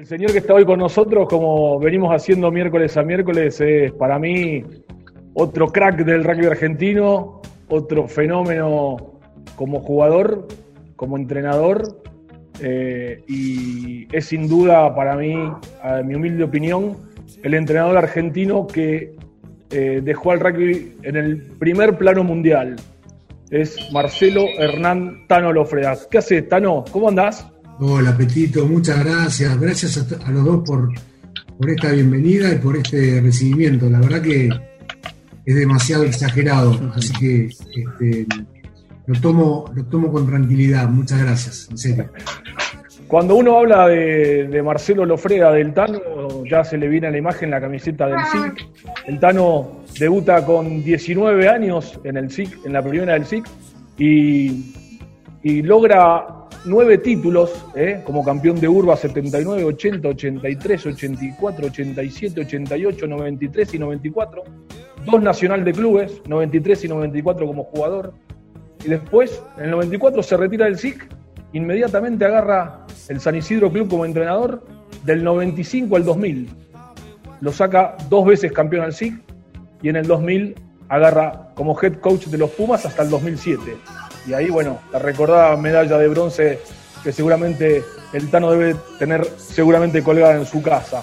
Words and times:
El 0.00 0.06
señor 0.06 0.32
que 0.32 0.38
está 0.38 0.54
hoy 0.54 0.64
con 0.64 0.78
nosotros, 0.78 1.28
como 1.28 1.78
venimos 1.78 2.10
haciendo 2.10 2.50
miércoles 2.50 2.96
a 2.96 3.02
miércoles, 3.02 3.60
es 3.60 3.92
para 3.92 4.18
mí 4.18 4.64
otro 5.34 5.66
crack 5.66 6.06
del 6.06 6.24
rugby 6.24 6.46
argentino, 6.46 7.42
otro 7.68 8.08
fenómeno 8.08 9.20
como 9.56 9.80
jugador, 9.80 10.48
como 10.96 11.18
entrenador, 11.18 12.00
eh, 12.62 13.22
y 13.28 14.08
es 14.16 14.24
sin 14.24 14.48
duda 14.48 14.94
para 14.94 15.16
mí, 15.16 15.34
a 15.82 16.00
mi 16.02 16.14
humilde 16.14 16.44
opinión, 16.44 16.96
el 17.42 17.52
entrenador 17.52 17.98
argentino 17.98 18.66
que 18.66 19.14
eh, 19.68 20.00
dejó 20.02 20.30
al 20.30 20.40
rugby 20.40 20.96
en 21.02 21.16
el 21.16 21.42
primer 21.58 21.98
plano 21.98 22.24
mundial. 22.24 22.76
Es 23.50 23.76
Marcelo 23.92 24.46
Hernán 24.58 25.26
Tano 25.26 25.52
Lofredas. 25.52 26.08
¿Qué 26.10 26.16
haces, 26.16 26.48
Tano? 26.48 26.86
¿Cómo 26.90 27.10
andás? 27.10 27.46
Hola, 27.82 28.14
Petito, 28.14 28.66
muchas 28.66 29.02
gracias. 29.02 29.58
Gracias 29.58 29.96
a, 30.26 30.30
los 30.30 30.44
dos 30.44 30.62
por, 30.66 30.90
por 31.56 31.70
esta 31.70 31.90
bienvenida 31.92 32.52
y 32.52 32.58
por 32.58 32.76
este 32.76 33.22
recibimiento. 33.22 33.88
La 33.88 34.00
verdad 34.00 34.20
que 34.20 34.50
es 35.46 35.56
demasiado 35.56 36.04
exagerado, 36.04 36.78
así 36.94 37.10
que 37.18 37.46
este, 37.46 38.26
lo, 39.06 39.18
tomo, 39.22 39.72
lo 39.74 39.82
tomo 39.86 40.12
con 40.12 40.26
tranquilidad. 40.26 40.90
Muchas 40.90 41.22
gracias, 41.22 41.68
en 41.70 41.78
serio. 41.78 42.10
Cuando 43.08 43.36
uno 43.36 43.56
habla 43.56 43.88
de, 43.88 44.62
Marcelo 44.62 45.06
Lofreda, 45.06 45.50
del 45.50 45.72
Tano, 45.72 46.00
ya 46.44 46.62
se 46.62 46.76
le 46.76 46.86
viene 46.86 47.06
a 47.06 47.10
la 47.10 47.16
imagen 47.16 47.50
la 47.50 47.62
camiseta 47.62 48.08
del 48.08 48.18
SIC. 48.30 48.68
El 49.06 49.18
Tano 49.18 49.84
debuta 49.98 50.44
con 50.44 50.84
19 50.84 51.48
años 51.48 51.98
en 52.04 52.18
el 52.18 52.30
SIC, 52.30 52.66
en 52.66 52.74
la 52.74 52.82
primera 52.82 53.14
del 53.14 53.24
SIC, 53.24 53.46
y, 53.96 54.74
y 55.42 55.62
logra 55.62 56.39
nueve 56.64 56.98
títulos 56.98 57.64
¿eh? 57.74 58.02
como 58.04 58.24
campeón 58.24 58.60
de 58.60 58.68
Urba 58.68 58.96
79, 58.96 59.64
80, 59.64 60.08
83, 60.08 60.86
84, 60.86 61.66
87, 61.66 62.40
88, 62.40 63.06
93 63.06 63.74
y 63.74 63.78
94. 63.78 64.42
Dos 65.06 65.22
nacional 65.22 65.64
de 65.64 65.72
clubes, 65.72 66.20
93 66.26 66.84
y 66.84 66.88
94 66.88 67.46
como 67.46 67.64
jugador. 67.64 68.12
Y 68.84 68.88
después, 68.88 69.42
en 69.58 69.64
el 69.64 69.70
94 69.70 70.22
se 70.22 70.36
retira 70.36 70.66
del 70.66 70.78
SIC, 70.78 71.08
inmediatamente 71.52 72.24
agarra 72.24 72.86
el 73.08 73.20
San 73.20 73.36
Isidro 73.36 73.70
Club 73.70 73.88
como 73.88 74.04
entrenador 74.04 74.64
del 75.04 75.24
95 75.24 75.96
al 75.96 76.04
2000. 76.04 76.48
Lo 77.40 77.52
saca 77.52 77.96
dos 78.08 78.26
veces 78.26 78.52
campeón 78.52 78.84
al 78.84 78.92
SIC 78.92 79.14
y 79.82 79.88
en 79.88 79.96
el 79.96 80.06
2000 80.06 80.54
agarra 80.88 81.50
como 81.54 81.78
head 81.80 81.94
coach 82.00 82.26
de 82.26 82.38
los 82.38 82.50
Pumas 82.50 82.84
hasta 82.84 83.02
el 83.02 83.10
2007. 83.10 83.76
Y 84.26 84.32
ahí, 84.32 84.50
bueno, 84.50 84.80
la 84.92 84.98
recordada 84.98 85.56
medalla 85.56 85.98
de 85.98 86.08
bronce 86.08 86.60
que 87.02 87.12
seguramente 87.12 87.82
el 88.12 88.28
Tano 88.30 88.50
debe 88.52 88.76
tener 88.98 89.26
seguramente 89.38 90.02
colgada 90.02 90.36
en 90.36 90.46
su 90.46 90.62
casa. 90.62 91.02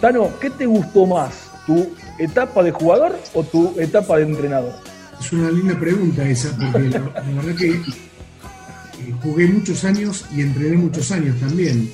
Tano, 0.00 0.30
¿qué 0.40 0.50
te 0.50 0.66
gustó 0.66 1.06
más? 1.06 1.50
¿Tu 1.66 1.94
etapa 2.18 2.62
de 2.62 2.70
jugador 2.70 3.18
o 3.34 3.42
tu 3.42 3.78
etapa 3.78 4.18
de 4.18 4.24
entrenador? 4.24 4.72
Es 5.20 5.32
una 5.32 5.50
linda 5.50 5.78
pregunta 5.78 6.28
esa, 6.28 6.56
porque 6.72 6.90
la, 6.90 6.98
verdad 6.98 7.56
que 7.56 7.70
eh, 7.70 9.14
jugué 9.22 9.46
muchos 9.46 9.84
años 9.84 10.26
y 10.34 10.42
entrené 10.42 10.76
muchos 10.76 11.10
años 11.10 11.38
también. 11.40 11.90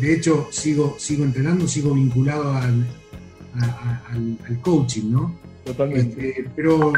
De, 0.00 0.14
hecho, 0.14 0.48
sigo, 0.50 0.96
sigo 0.98 1.24
entrenando, 1.24 1.66
sigo 1.66 1.94
vinculado 1.94 2.52
al, 2.56 2.86
al, 4.10 4.60
coaching, 4.60 5.10
¿no? 5.10 5.34
Totalmente. 5.64 6.28
Este, 6.30 6.50
pero 6.54 6.92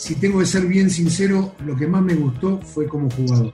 si 0.00 0.14
tengo 0.14 0.38
que 0.38 0.46
ser 0.46 0.64
bien 0.64 0.88
sincero, 0.88 1.54
lo 1.66 1.76
que 1.76 1.86
más 1.86 2.02
me 2.02 2.14
gustó 2.14 2.58
fue 2.62 2.88
como 2.88 3.10
jugador. 3.10 3.52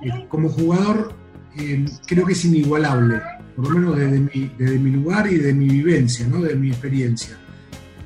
Eh, 0.00 0.26
como 0.28 0.48
jugador 0.48 1.14
eh, 1.58 1.84
creo 2.06 2.24
que 2.24 2.34
es 2.34 2.44
inigualable, 2.44 3.20
por 3.56 3.68
lo 3.68 3.74
menos 3.74 3.98
desde 3.98 4.78
mi, 4.78 4.90
lugar 4.92 5.26
y 5.26 5.38
de 5.38 5.52
mi 5.52 5.66
vivencia, 5.66 6.28
¿no? 6.28 6.40
de 6.42 6.54
mi 6.54 6.68
experiencia. 6.68 7.36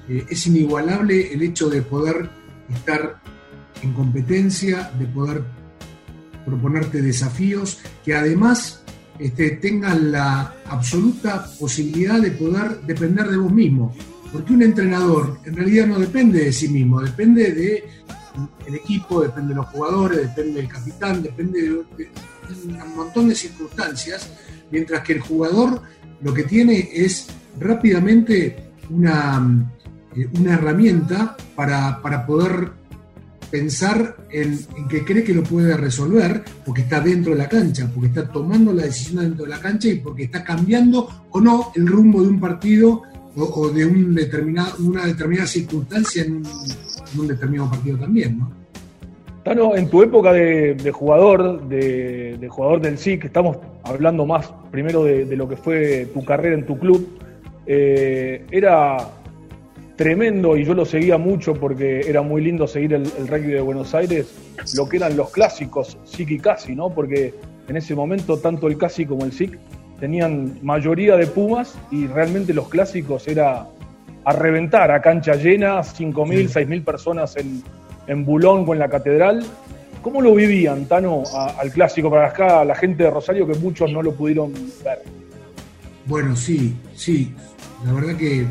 Eh, 0.08 0.24
es 0.30 0.46
inigualable 0.46 1.30
el 1.30 1.42
hecho 1.42 1.68
de 1.68 1.82
poder 1.82 2.30
estar 2.74 3.20
en 3.82 3.92
competencia, 3.92 4.90
de 4.98 5.04
poder 5.04 5.44
proponerte 6.46 7.02
desafíos 7.02 7.80
que 8.02 8.14
además 8.14 8.82
este, 9.18 9.50
tengan 9.50 10.10
la 10.10 10.54
absoluta 10.64 11.46
posibilidad 11.60 12.18
de 12.18 12.30
poder 12.30 12.80
depender 12.86 13.28
de 13.28 13.36
vos 13.36 13.52
mismo. 13.52 13.94
Porque 14.36 14.52
un 14.52 14.62
entrenador 14.62 15.38
en 15.46 15.56
realidad 15.56 15.86
no 15.86 15.98
depende 15.98 16.44
de 16.44 16.52
sí 16.52 16.68
mismo, 16.68 17.00
depende 17.00 17.52
del 17.54 18.74
equipo, 18.74 19.22
depende 19.22 19.54
de 19.54 19.54
los 19.54 19.66
jugadores, 19.68 20.18
depende 20.18 20.60
del 20.60 20.68
capitán, 20.68 21.22
depende 21.22 21.62
de, 21.62 21.70
un 21.70 22.96
montón 22.96 23.30
de 23.30 23.34
circunstancias, 23.34 24.30
mientras 24.70 25.00
que 25.00 25.14
el 25.14 25.20
jugador 25.20 25.80
lo 26.20 26.34
que 26.34 26.42
tiene 26.42 26.90
es 26.92 27.28
rápidamente 27.58 28.72
una, 28.90 29.72
eh, 30.14 30.28
una 30.38 30.52
herramienta 30.52 31.34
para, 31.54 32.26
poder 32.26 32.72
pensar 33.50 34.18
en, 34.30 34.60
en, 34.76 34.86
que 34.86 35.02
cree 35.02 35.24
que 35.24 35.32
lo 35.32 35.44
puede 35.44 35.78
resolver 35.78 36.44
porque 36.62 36.82
está 36.82 37.00
dentro 37.00 37.32
de 37.32 37.38
la 37.38 37.48
cancha, 37.48 37.90
porque 37.90 38.08
está 38.08 38.28
tomando 38.28 38.74
la 38.74 38.82
decisión 38.82 39.24
dentro 39.24 39.46
de 39.46 39.50
la 39.52 39.60
cancha 39.60 39.88
y 39.88 39.94
porque 39.94 40.24
está 40.24 40.44
cambiando 40.44 41.24
o 41.30 41.40
no 41.40 41.72
el 41.74 41.86
rumbo 41.86 42.20
de 42.20 42.28
un 42.28 42.38
partido 42.38 43.02
o, 43.36 43.68
de 43.68 43.86
una 43.86 45.06
determinada 45.06 45.46
circunstancia 45.46 46.24
en 46.24 46.42
un, 47.18 47.26
determinado 47.28 47.70
partido 47.70 47.98
también, 47.98 48.38
¿no? 48.38 48.50
Tano, 49.44 49.76
en 49.76 49.88
tu 49.88 50.02
época 50.02 50.32
de, 50.32 50.90
jugador, 50.92 51.68
de, 51.68 52.48
jugador 52.50 52.80
del 52.80 52.98
SIC, 52.98 53.26
estamos 53.26 53.58
hablando 53.84 54.26
más 54.26 54.52
primero 54.72 55.04
de, 55.04 55.36
lo 55.36 55.48
que 55.48 55.56
fue 55.56 56.08
tu 56.12 56.24
carrera 56.24 56.56
en 56.56 56.66
tu 56.66 56.76
club, 56.76 57.06
eh, 57.66 58.44
era 58.50 58.96
tremendo 59.94 60.56
y 60.56 60.64
yo 60.64 60.74
lo 60.74 60.84
seguía 60.84 61.16
mucho 61.16 61.54
porque 61.54 62.00
era 62.00 62.22
muy 62.22 62.42
lindo 62.42 62.66
seguir 62.66 62.94
el, 62.94 63.04
el, 63.18 63.28
rugby 63.28 63.52
de 63.52 63.60
Buenos 63.60 63.94
Aires, 63.94 64.34
lo 64.76 64.88
que 64.88 64.96
eran 64.96 65.16
los 65.16 65.30
clásicos 65.30 65.96
SIC 66.04 66.30
y 66.32 66.38
CASI, 66.40 66.74
¿no? 66.74 66.90
Porque 66.90 67.32
en 67.68 67.76
ese 67.76 67.94
momento 67.94 68.38
tanto 68.38 68.66
el 68.66 68.76
CASI 68.76 69.06
como 69.06 69.24
el 69.24 69.32
SIC 69.32 69.58
tenían 70.00 70.58
mayoría 70.62 71.16
de 71.16 71.26
Pumas 71.26 71.76
y 71.90 72.06
realmente 72.06 72.52
los 72.52 72.68
clásicos 72.68 73.26
era 73.28 73.66
a 74.24 74.32
reventar 74.32 74.90
a 74.90 75.00
cancha 75.00 75.34
llena, 75.34 75.78
5.000, 75.78 76.48
6.000 76.48 76.84
personas 76.84 77.36
en, 77.36 77.62
en 78.06 78.24
Bulón 78.24 78.66
con 78.66 78.78
la 78.78 78.88
catedral. 78.88 79.44
¿Cómo 80.02 80.20
lo 80.20 80.34
vivían, 80.34 80.86
Tano, 80.86 81.22
al 81.58 81.70
clásico 81.70 82.10
para 82.10 82.28
acá, 82.28 82.64
la 82.64 82.74
gente 82.74 83.04
de 83.04 83.10
Rosario 83.10 83.46
que 83.46 83.54
muchos 83.58 83.90
no 83.90 84.02
lo 84.02 84.12
pudieron 84.14 84.52
ver? 84.84 85.02
Bueno, 86.06 86.36
sí, 86.36 86.76
sí. 86.94 87.34
La 87.84 87.92
verdad 87.92 88.16
que 88.16 88.46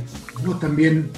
vos 0.45 0.59
también 0.59 1.09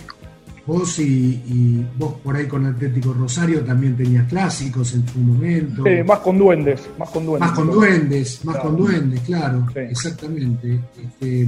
Vos 0.67 0.99
y, 0.99 1.85
vos 1.97 2.15
por 2.21 2.35
ahí 2.35 2.45
con 2.45 2.65
Atlético 2.65 3.13
Rosario 3.13 3.61
también 3.61 3.95
tenías 3.95 4.27
clásicos 4.27 4.93
en 4.93 5.05
tu 5.05 5.19
momento. 5.19 5.83
Sí, 5.85 6.03
más 6.05 6.19
con 6.19 6.37
duendes, 6.37 6.89
más 6.99 7.09
con 7.09 7.25
duendes. 7.25 7.47
Más 7.47 7.57
con 7.57 7.71
duendes, 7.71 8.45
más 8.45 8.57
con 8.57 8.77
duendes, 8.77 9.21
claro, 9.21 9.65
exactamente. 9.75 10.81
Este, 11.01 11.47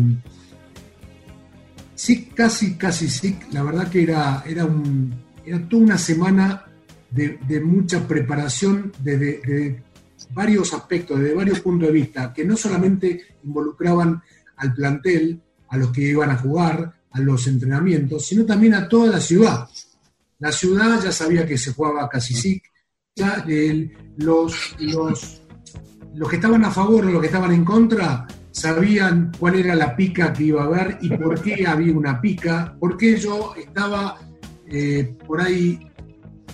sí, 1.96 2.30
casi, 2.34 2.75
casi 2.75 3.09
sí, 3.09 3.38
la 3.52 3.63
verdad 3.63 3.90
que 3.90 4.03
era, 4.03 4.41
era, 4.47 4.63
un, 4.63 5.13
era 5.46 5.59
toda 5.68 5.84
una 5.84 5.97
semana 5.97 6.63
de, 7.12 7.62
mucha 7.62 8.07
preparación 8.07 8.94
de, 9.00 9.81
varios 10.31 10.74
aspectos, 10.74 11.19
de 11.19 11.34
varios 11.34 11.59
puntos 11.59 11.88
de 11.88 11.94
vista, 11.94 12.34
que 12.34 12.46
no 12.46 12.56
solamente 12.56 13.22
involucraban 13.44 14.22
al 14.56 14.74
plantel, 14.74 15.41
a 15.68 15.78
los 15.78 15.91
que 15.91 16.01
iban 16.01 16.31
a 16.31 16.38
jugar, 16.38 16.94
a 17.11 17.19
los 17.19 17.47
entrenamientos, 17.47 18.25
sino 18.25 18.45
también 18.45 18.73
a 18.73 18.87
toda 18.87 19.07
la 19.07 19.19
ciudad. 19.19 19.67
La 20.39 20.51
ciudad 20.51 21.01
ya 21.03 21.11
sabía 21.11 21.45
que 21.45 21.57
se 21.57 21.73
jugaba 21.73 22.07
casi 22.07 22.33
sí, 22.33 22.61
ya 23.15 23.45
los, 24.17 24.75
los, 24.79 25.41
los 26.15 26.29
que 26.29 26.35
estaban 26.35 26.63
a 26.63 26.71
favor 26.71 27.05
o 27.05 27.11
los 27.11 27.21
que 27.21 27.27
estaban 27.27 27.51
en 27.51 27.65
contra 27.65 28.27
sabían 28.51 29.31
cuál 29.37 29.55
era 29.55 29.75
la 29.75 29.95
pica 29.95 30.33
que 30.33 30.45
iba 30.45 30.63
a 30.63 30.65
haber 30.65 30.97
y 31.01 31.09
por 31.09 31.41
qué 31.41 31.65
había 31.67 31.94
una 31.94 32.19
pica, 32.19 32.75
por 32.79 32.97
qué 32.97 33.17
yo 33.17 33.53
estaba 33.55 34.17
eh, 34.67 35.15
por 35.25 35.41
ahí 35.41 35.79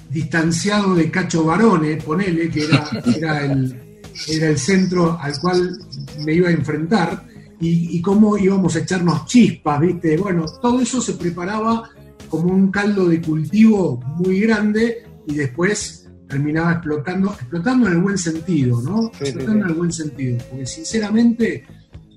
distanciado 0.09 0.95
de 0.95 1.09
Cacho 1.09 1.43
Barone, 1.43 1.97
ponele, 1.97 2.49
que 2.49 2.65
era, 2.65 2.89
era, 3.15 3.45
el, 3.45 3.99
era 4.29 4.47
el 4.47 4.57
centro 4.57 5.17
al 5.19 5.37
cual 5.39 5.77
me 6.25 6.33
iba 6.33 6.49
a 6.49 6.51
enfrentar, 6.51 7.25
y, 7.59 8.01
cómo 8.01 8.37
íbamos 8.37 8.75
a 8.75 8.79
echarnos 8.79 9.25
chispas, 9.25 9.79
¿viste? 9.79 10.17
Bueno, 10.17 10.45
todo 10.61 10.81
eso 10.81 11.01
se 11.01 11.13
preparaba 11.13 11.89
como 12.29 12.53
un 12.53 12.69
caldo 12.69 13.07
de 13.07 13.21
cultivo 13.21 13.99
muy 14.17 14.41
grande 14.41 15.03
y 15.27 15.35
después 15.35 16.09
terminaba 16.27 16.73
explotando, 16.73 17.31
explotando 17.31 17.87
en 17.87 17.93
el 17.93 18.01
buen 18.01 18.17
sentido, 18.17 18.81
¿no? 18.81 19.07
explotando 19.19 19.65
en 19.65 19.71
el 19.71 19.75
buen 19.75 19.91
sentido, 19.91 20.37
porque 20.49 20.65
sinceramente 20.65 21.63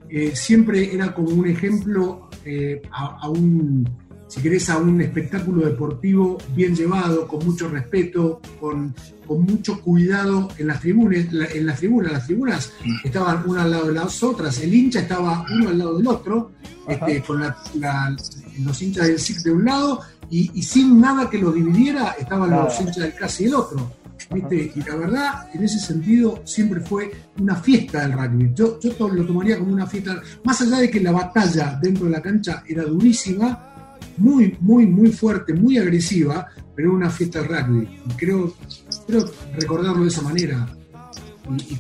eh, 0.08 0.32
siempre 0.35 0.94
era 0.94 1.14
como 1.14 1.29
un 1.29 1.46
ejemplo 1.46 2.29
eh, 2.44 2.81
a, 2.91 3.29
un, 3.29 3.88
si 4.29 4.43
querés, 4.43 4.69
a 4.69 4.77
un 4.77 5.01
espectáculo 5.01 5.67
deportivo 5.67 6.39
bien 6.55 6.77
llevado, 6.77 7.27
con 7.27 7.45
mucho 7.45 7.69
respeto, 7.69 8.41
con, 8.61 8.95
con 9.27 9.43
mucho 9.43 9.81
cuidado 9.81 10.49
en 10.59 10.67
las 10.67 10.81
tribunas. 10.81 11.27
En 11.55 11.67
las 11.67 11.79
tribunas, 11.79 12.13
las 12.13 12.27
tribunas 12.27 12.73
estaban 13.03 13.49
una 13.49 13.63
al 13.63 13.71
lado 13.71 13.87
de 13.87 13.95
las 13.95 14.23
otras, 14.23 14.61
el 14.61 14.75
hincha 14.75 15.01
estaba 15.01 15.47
uno 15.51 15.71
al 15.71 15.79
lado 15.79 15.97
del 15.97 16.07
otro, 16.07 16.53
este, 16.87 17.23
con 17.23 17.41
los 17.41 18.83
hinchas 18.83 19.07
del 19.07 19.19
SIC 19.19 19.39
de 19.39 19.53
un 19.53 19.65
lado, 19.65 20.01
y, 20.31 20.63
sin 20.63 21.01
nada 21.01 21.31
que 21.31 21.39
los 21.39 21.55
dividiera 21.55 22.15
estaban 22.19 22.51
los 22.51 22.79
hinchas 22.81 22.99
del 22.99 23.15
casi 23.15 23.47
el 23.47 23.55
otro. 23.55 23.93
¿viste? 24.31 24.73
Y 24.75 24.83
la 24.83 24.97
verdad, 24.97 25.49
en 25.55 25.65
ese 25.65 25.79
sentido, 25.79 26.43
siempre 26.45 26.81
fue 26.81 27.11
una 27.39 27.57
fiesta 27.57 28.03
del 28.03 28.13
rugby. 28.13 28.53
Yo, 28.55 28.79
yo 28.79 29.09
lo 29.09 29.25
tomaría 29.25 29.59
como 29.59 29.73
una 29.73 29.87
fiesta, 29.87 30.21
más 30.45 30.61
allá 30.61 30.79
de 30.79 30.91
que 30.91 31.01
la 31.01 31.13
batalla 31.13 31.79
dentro 31.81 32.05
de 32.05 32.11
la 32.11 32.21
cancha 32.21 32.63
era 32.69 32.85
durísima, 32.85 33.68
muy, 34.19 34.56
muy, 34.61 34.87
muy 34.87 35.12
fuerte, 35.12 35.53
muy 35.53 35.79
agresiva, 35.79 36.47
pero 36.75 36.93
una 36.93 37.11
fiesta 37.11 37.43
de 37.43 37.49
rugby. 37.49 37.88
Y 38.06 38.12
creo, 38.15 38.55
creo 39.06 39.25
recordarlo 39.55 40.03
de 40.03 40.09
esa 40.09 40.23
manera. 40.23 40.69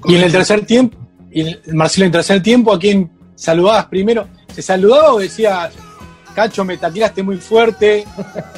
Y, 0.06 0.14
en 0.14 0.22
el 0.22 0.32
tercer 0.32 0.64
tiempo, 0.64 0.96
y 1.30 1.44
Marcelo, 1.72 2.04
en 2.04 2.08
el 2.08 2.12
tercer 2.12 2.42
tiempo, 2.42 2.72
¿a 2.72 2.78
quién 2.78 3.10
saludabas 3.34 3.86
primero? 3.86 4.26
¿Se 4.54 4.62
saludaba 4.62 5.14
o 5.14 5.18
decías, 5.18 5.72
Cacho, 6.34 6.64
me 6.64 6.78
taqueaste 6.78 7.22
muy 7.22 7.36
fuerte? 7.38 8.04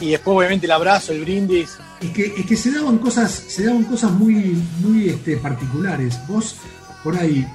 Y 0.01 0.11
después, 0.11 0.39
obviamente, 0.39 0.67
el 0.67 0.73
abrazo, 0.73 1.13
el 1.13 1.21
brindis. 1.23 1.77
Es 2.01 2.11
que, 2.11 2.27
es 2.27 2.47
que 2.47 2.57
se 2.57 2.71
daban 2.71 2.99
cosas, 2.99 3.31
se 3.31 3.65
daban 3.65 3.85
cosas 3.85 4.11
muy, 4.13 4.57
muy 4.81 5.11
este, 5.11 5.37
particulares. 5.37 6.19
Vos, 6.27 6.57
por 7.05 7.17
ahí, 7.19 7.47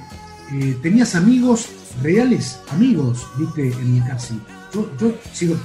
eh, 0.52 0.76
tenías 0.82 1.14
amigos 1.14 1.68
reales, 2.02 2.60
amigos, 2.70 3.26
viste, 3.36 3.62
en 3.62 3.94
mi 3.94 4.00
casi. 4.00 4.40
Yo, 4.72 4.88
yo 5.00 5.14
sigo 5.32 5.56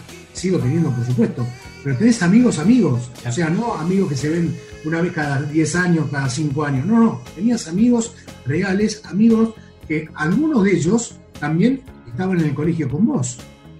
sigo 0.41 0.57
teniendo, 0.57 0.89
por 0.91 1.05
supuesto, 1.05 1.45
pero 1.83 1.97
tenés 1.97 2.21
amigos, 2.23 2.59
amigos, 2.59 3.11
o 3.25 3.31
sea, 3.31 3.49
no 3.49 3.75
amigos 3.75 4.09
que 4.09 4.17
se 4.17 4.29
ven 4.29 4.55
una 4.83 5.01
vez 5.01 5.13
cada 5.13 5.41
10 5.41 5.75
años, 5.75 6.07
cada 6.11 6.29
5 6.29 6.65
años, 6.65 6.85
no, 6.85 6.99
no, 6.99 7.21
tenías 7.35 7.67
amigos 7.67 8.15
reales, 8.45 9.01
amigos 9.05 9.53
que 9.87 10.09
algunos 10.15 10.63
de 10.63 10.71
ellos 10.73 11.15
también 11.39 11.81
estaban 12.07 12.39
en 12.39 12.47
el 12.47 12.53
colegio 12.53 12.89
con 12.89 13.05
vos. 13.05 13.37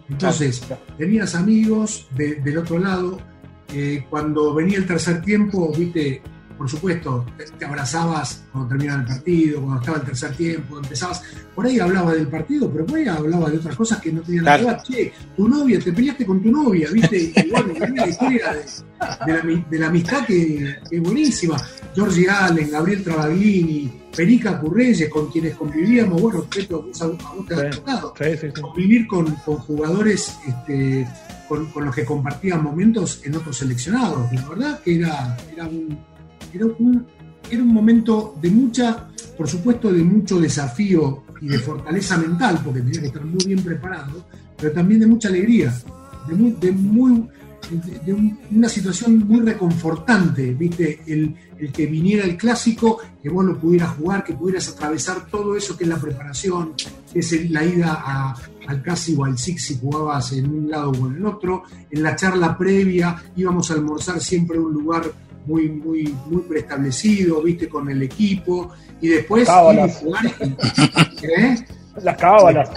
Entonces, 0.10 0.62
tenías 0.98 1.36
amigos 1.36 2.08
del 2.16 2.58
otro 2.58 2.78
lado, 2.80 3.20
eh, 3.74 4.06
cuando 4.10 4.54
venía 4.54 4.78
el 4.78 4.86
tercer 4.86 5.22
tiempo, 5.22 5.72
viste, 5.78 6.22
por 6.62 6.70
supuesto, 6.70 7.26
te, 7.58 7.66
abrazabas 7.66 8.44
cuando 8.52 8.70
terminaba 8.70 9.02
el 9.02 9.08
partido, 9.08 9.62
cuando 9.62 9.80
estaba 9.80 9.98
el 9.98 10.04
tercer 10.04 10.36
tiempo, 10.36 10.78
empezabas. 10.78 11.24
Por 11.56 11.66
ahí 11.66 11.80
hablaba 11.80 12.14
del 12.14 12.28
partido, 12.28 12.72
pero 12.72 12.86
por 12.86 13.00
ahí 13.00 13.08
hablaba 13.08 13.50
de 13.50 13.58
otras 13.58 13.76
cosas 13.76 14.00
que 14.00 14.12
no 14.12 14.22
tenían 14.22 14.46
nada 14.46 14.60
que 14.60 14.66
ver. 14.66 14.82
Che, 14.84 15.14
tu 15.36 15.50
novia, 15.50 15.80
te 15.80 15.92
peleaste 15.92 16.24
con 16.24 16.40
tu 16.40 16.52
novia, 16.52 16.88
¿viste? 16.92 17.34
Y 17.44 17.50
bueno, 17.50 17.74
la 17.96 18.08
historia 18.08 18.54
de, 19.26 19.80
la, 19.80 19.88
amistad 19.88 20.24
que, 20.24 20.76
es 20.92 21.02
buenísima. 21.02 21.58
Georgie 21.96 22.30
Allen, 22.30 22.70
Gabriel 22.70 23.04
Travaglini, 23.04 23.92
Perica 24.16 24.60
Curreyes, 24.60 25.10
con 25.10 25.32
quienes 25.32 25.56
convivíamos, 25.56 26.22
bueno, 26.22 26.46
vos, 26.70 27.02
a 27.02 27.08
vos 27.08 27.48
te 27.48 27.56
has 27.56 27.76
tocado. 27.76 28.14
Convivir 28.62 29.08
con, 29.08 29.36
jugadores 29.36 30.38
este, 30.48 31.08
con, 31.50 31.68
los 31.84 31.96
que 31.96 32.06
compartían 32.06 32.62
momentos 32.62 33.20
en 33.26 33.36
otros 33.36 33.58
seleccionados. 33.58 34.32
La 34.32 34.48
verdad 34.48 34.80
que 34.82 35.00
era, 35.00 35.36
era 35.52 35.66
un 35.66 36.11
era 36.54 36.66
un, 36.66 37.06
era 37.50 37.62
un 37.62 37.74
momento 37.74 38.36
de 38.42 38.50
mucha, 38.50 39.10
por 39.38 39.48
supuesto, 39.48 39.92
de 39.92 40.04
mucho 40.04 40.40
desafío 40.40 41.24
y 41.42 41.48
de 41.48 41.60
fortaleza 41.60 42.18
mental, 42.18 42.62
porque 42.64 42.82
tenía 42.82 43.02
que 43.02 43.08
estar 43.08 43.26
muy 43.26 43.44
bien 43.46 43.64
preparado, 43.64 44.26
pero 44.58 44.72
también 44.72 45.00
de 45.00 45.08
mucha 45.08 45.28
alegría, 45.28 45.74
de, 46.28 46.36
muy, 46.36 47.28
de, 47.72 48.36
una 48.52 48.70
situación 48.70 49.20
muy 49.28 49.42
reconfortante, 49.42 50.54
¿viste? 50.54 51.02
El, 51.08 51.36
que 51.72 51.86
viniera 51.86 52.26
el 52.26 52.38
clásico, 52.38 53.00
que 53.22 53.30
vos 53.30 53.46
lo 53.46 53.60
pudieras 53.60 53.92
jugar, 53.96 54.24
que 54.24 54.34
pudieras 54.34 54.68
atravesar 54.70 55.28
todo 55.28 55.56
eso 55.56 55.78
que 55.78 55.84
es 55.84 55.90
la 55.90 56.00
preparación, 56.00 56.74
que 57.14 57.20
es 57.20 57.52
la 57.52 57.64
ida 57.64 58.34
al 58.68 58.82
casi 58.82 59.16
o 59.16 59.26
al 59.26 59.38
six 59.38 59.66
si 59.66 59.78
jugabas 59.78 60.32
en 60.34 60.50
un 60.50 60.72
lado 60.72 60.92
o 60.92 61.08
en 61.08 61.18
el 61.18 61.26
otro, 61.26 61.64
en 61.92 62.02
la 62.02 62.16
charla 62.16 62.58
previa 62.58 63.16
íbamos 63.36 63.70
a 63.70 63.76
almorzar 63.76 64.20
siempre 64.20 64.58
un 64.58 64.74
lugar 64.74 65.04
muy, 65.46 65.70
muy, 65.70 66.16
muy 66.28 66.42
preestablecido, 66.44 67.42
viste, 67.42 67.68
con 67.68 67.90
el 67.90 68.02
equipo, 68.04 68.72
y 69.00 69.10
después 69.10 69.48
jugar. 69.50 70.26
¿eh? 71.24 71.58
Las 72.02 72.18
cábalas. 72.18 72.70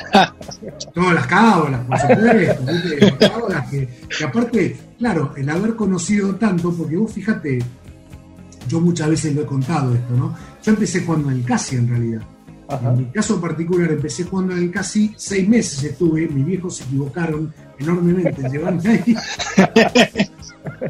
Todas 0.92 1.14
las 1.14 1.26
cábalas, 1.26 1.86
por 1.86 1.98
supuesto. 2.00 2.64
Las 3.00 3.30
cábalas 3.30 3.70
que, 3.70 3.88
aparte, 4.24 4.76
claro, 4.98 5.32
el 5.36 5.48
haber 5.48 5.76
conocido 5.76 6.34
tanto, 6.34 6.72
porque 6.72 6.96
vos 6.96 7.12
fíjate, 7.12 7.60
yo 8.68 8.80
muchas 8.80 9.10
veces 9.10 9.34
lo 9.34 9.42
he 9.42 9.46
contado 9.46 9.94
esto, 9.94 10.14
¿no? 10.14 10.34
Yo 10.62 10.72
empecé 10.72 11.02
jugando 11.02 11.30
en 11.30 11.36
el 11.36 11.44
Casi 11.44 11.76
en 11.76 11.88
realidad. 11.88 12.22
En 12.82 12.96
mi 12.96 13.04
caso 13.06 13.40
particular 13.40 13.92
empecé 13.92 14.24
jugando 14.24 14.56
en 14.56 14.64
el 14.64 14.70
Casi, 14.70 15.14
seis 15.16 15.48
meses 15.48 15.84
estuve, 15.84 16.26
mis 16.26 16.44
viejos 16.44 16.76
se 16.76 16.84
equivocaron 16.84 17.52
enormemente 17.78 18.40
en 18.40 18.52
llevarme 18.52 18.88
ahí. 18.88 19.16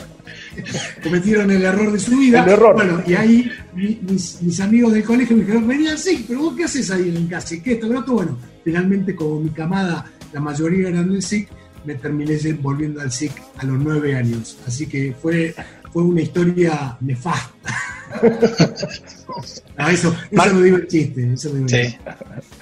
cometieron 1.03 1.51
el 1.51 1.63
error 1.63 1.93
de 1.93 1.99
su 1.99 2.17
vida. 2.17 2.45
Bueno, 2.75 3.03
y 3.07 3.15
ahí 3.15 3.51
mis, 3.75 4.61
amigos 4.61 4.93
del 4.93 5.05
colegio 5.05 5.37
me 5.37 5.43
dijeron, 5.43 5.67
venían 5.67 5.99
sí, 5.99 6.25
pero 6.27 6.41
vos 6.41 6.55
qué 6.57 6.65
haces 6.65 6.91
ahí 6.91 7.09
en 7.09 7.17
el 7.17 7.29
CASI, 7.29 7.61
¿qué 7.63 7.73
esto, 7.73 7.87
otro? 7.87 8.15
Bueno, 8.15 8.39
finalmente 8.63 9.15
como 9.15 9.41
mi 9.41 9.51
camada, 9.51 10.11
la 10.33 10.41
mayoría 10.41 10.89
eran 10.89 11.11
del 11.11 11.23
SIC, 11.23 11.49
me 11.85 11.95
terminé 11.95 12.37
volviendo 12.55 13.01
al 13.01 13.13
SIC 13.13 13.33
a 13.59 13.65
los 13.65 13.79
nueve 13.79 14.17
años. 14.17 14.59
Así 14.67 14.87
que 14.87 15.15
fue, 15.21 15.55
fue 15.93 16.03
una 16.03 16.23
historia 16.23 16.97
nefasta. 17.01 17.77
eso, 19.91 20.15
eso 20.31 20.63
digo 20.63 20.77
el 20.77 20.87
chiste. 20.87 21.35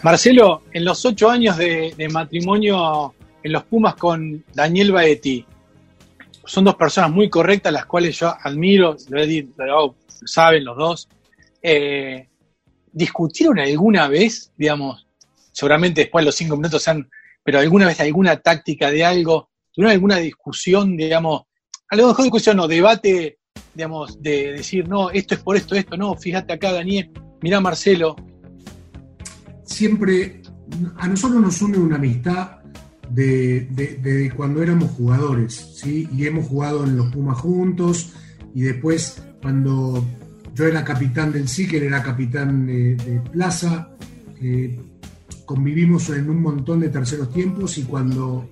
Marcelo, 0.02 0.62
en 0.72 0.84
los 0.84 1.04
ocho 1.04 1.30
años 1.30 1.56
de, 1.56 1.94
de 1.96 2.08
matrimonio 2.08 3.14
en 3.42 3.52
los 3.52 3.64
Pumas 3.64 3.94
con 3.96 4.44
Daniel 4.54 4.92
Baetti, 4.92 5.44
son 6.44 6.64
dos 6.64 6.74
personas 6.74 7.10
muy 7.10 7.28
correctas, 7.28 7.72
las 7.72 7.86
cuales 7.86 8.18
yo 8.18 8.34
admiro, 8.42 8.96
lo, 9.08 9.96
saben 10.24 10.64
los 10.64 10.76
dos. 10.76 11.08
Eh, 11.62 12.28
¿Discutieron 12.92 13.58
alguna 13.58 14.08
vez, 14.08 14.52
digamos, 14.56 15.06
seguramente 15.52 16.02
después 16.02 16.22
de 16.22 16.26
los 16.26 16.34
cinco 16.34 16.56
minutos 16.56 16.82
sean, 16.82 17.08
pero 17.42 17.58
alguna 17.58 17.86
vez 17.86 18.00
alguna 18.00 18.36
táctica 18.36 18.90
de 18.90 19.04
algo, 19.04 19.50
tuvieron 19.72 19.92
alguna 19.92 20.16
discusión, 20.16 20.96
digamos, 20.96 21.42
a 21.88 21.96
lo 21.96 22.08
mejor 22.08 22.24
discusión 22.24 22.58
o 22.60 22.68
debate, 22.68 23.38
digamos, 23.74 24.20
de 24.20 24.52
decir, 24.52 24.88
no, 24.88 25.10
esto 25.10 25.34
es 25.34 25.40
por 25.40 25.56
esto, 25.56 25.74
esto, 25.74 25.96
no, 25.96 26.14
fíjate 26.16 26.52
acá, 26.52 26.72
Daniel, 26.72 27.10
mirá 27.40 27.60
Marcelo. 27.60 28.16
Siempre, 29.64 30.42
a 30.96 31.08
nosotros 31.08 31.40
nos 31.40 31.62
une 31.62 31.78
una 31.78 31.96
amistad 31.96 32.62
de, 33.10 34.32
cuando 34.37 34.62
éramos 34.62 34.90
jugadores, 34.92 35.54
¿sí? 35.75 36.09
Y 36.12 36.26
hemos 36.26 36.47
jugado 36.47 36.85
en 36.85 36.97
los 36.97 37.12
Pumas 37.12 37.38
juntos, 37.38 38.12
y 38.54 38.62
después 38.62 39.23
cuando 39.40 40.04
yo 40.54 40.66
era 40.66 40.85
capitán 40.85 41.32
del 41.32 41.47
él 41.56 41.82
era 41.82 42.02
capitán 42.02 42.66
de, 42.66 43.21
Plaza, 43.32 43.90
convivimos 45.44 46.11
en 46.11 46.30
un 46.30 46.40
montón 46.40 46.80
de 46.80 46.88
terceros 46.88 47.32
tiempos 47.32 47.78
y 47.78 47.82
cuando, 47.82 48.50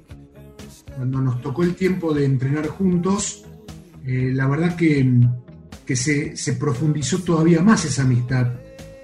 cuando 0.96 1.20
nos 1.20 1.40
tocó 1.40 1.62
el 1.62 1.74
tiempo 1.74 2.12
de 2.12 2.24
entrenar 2.24 2.66
juntos, 2.68 3.44
eh, 4.04 4.30
la 4.34 4.46
verdad 4.46 4.76
que, 4.76 5.08
que 5.84 5.96
se, 5.96 6.36
se, 6.36 6.54
profundizó 6.54 7.18
todavía 7.18 7.62
más 7.62 7.84
esa 7.84 8.02
amistad. 8.02 8.52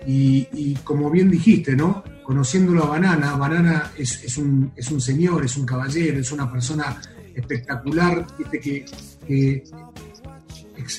Y, 0.07 0.47
y 0.53 0.75
como 0.85 1.11
bien 1.11 1.31
dijiste, 1.31 1.75
¿no? 1.75 2.05
Conociéndolo 2.26 2.83
a 2.83 2.88
Banana, 2.88 3.37
Banana 3.37 3.92
es, 3.97 4.37
un, 4.37 4.73
señor, 5.00 5.45
es 5.45 5.56
un 5.56 5.64
caballero, 5.64 6.18
es 6.18 6.33
una 6.33 6.50
persona 6.50 7.00
espectacular, 7.33 8.26
que, 8.50 8.85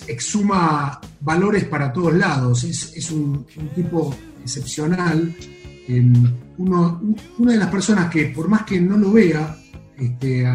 exhuma 0.07 1.01
valores 1.19 1.65
para 1.65 1.91
todos 1.91 2.13
lados, 2.13 2.63
es, 2.63 3.11
un, 3.11 3.45
tipo 3.75 4.15
excepcional, 4.41 5.35
una 6.57 7.51
de 7.51 7.57
las 7.57 7.69
personas 7.69 8.09
que 8.09 8.27
por 8.27 8.47
más 8.47 8.63
que 8.63 8.79
no 8.79 8.95
lo 8.95 9.11
vea 9.11 9.57
este, 9.97 10.45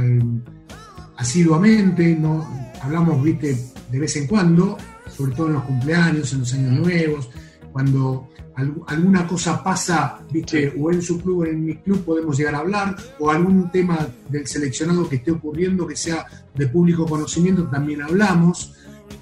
asiduamente, 1.18 2.16
no, 2.16 2.48
hablamos 2.80 3.22
¿viste? 3.22 3.58
de 3.90 3.98
vez 3.98 4.16
en 4.16 4.26
cuando, 4.26 4.78
sobre 5.14 5.34
todo 5.34 5.48
en 5.48 5.52
los 5.52 5.64
cumpleaños, 5.64 6.32
en 6.32 6.40
los 6.40 6.54
años 6.54 6.72
nuevos, 6.80 7.28
cuando 7.72 8.28
alguna 8.86 9.26
cosa 9.26 9.62
pasa, 9.62 10.20
¿viste? 10.30 10.74
o 10.78 10.92
en 10.92 11.00
su 11.00 11.20
club 11.20 11.40
o 11.40 11.46
en 11.46 11.64
mi 11.64 11.76
club 11.76 12.04
podemos 12.04 12.36
llegar 12.36 12.54
a 12.54 12.58
hablar, 12.58 12.96
o 13.18 13.30
algún 13.30 13.70
tema 13.70 14.06
del 14.28 14.46
seleccionado 14.46 15.08
que 15.08 15.16
esté 15.16 15.30
ocurriendo 15.30 15.86
que 15.86 15.96
sea 15.96 16.26
de 16.54 16.66
público 16.68 17.06
conocimiento, 17.06 17.64
también 17.64 18.02
hablamos, 18.02 18.74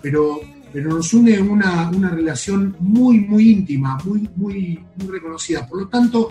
pero, 0.02 0.40
pero 0.72 0.90
nos 0.90 1.12
une 1.14 1.40
una, 1.40 1.90
relación 2.10 2.76
muy, 2.80 3.20
muy 3.20 3.50
íntima, 3.50 3.98
muy, 4.04 4.28
muy, 4.34 4.84
muy 4.96 5.08
reconocida. 5.08 5.66
Por 5.66 5.82
lo 5.82 5.88
tanto, 5.88 6.30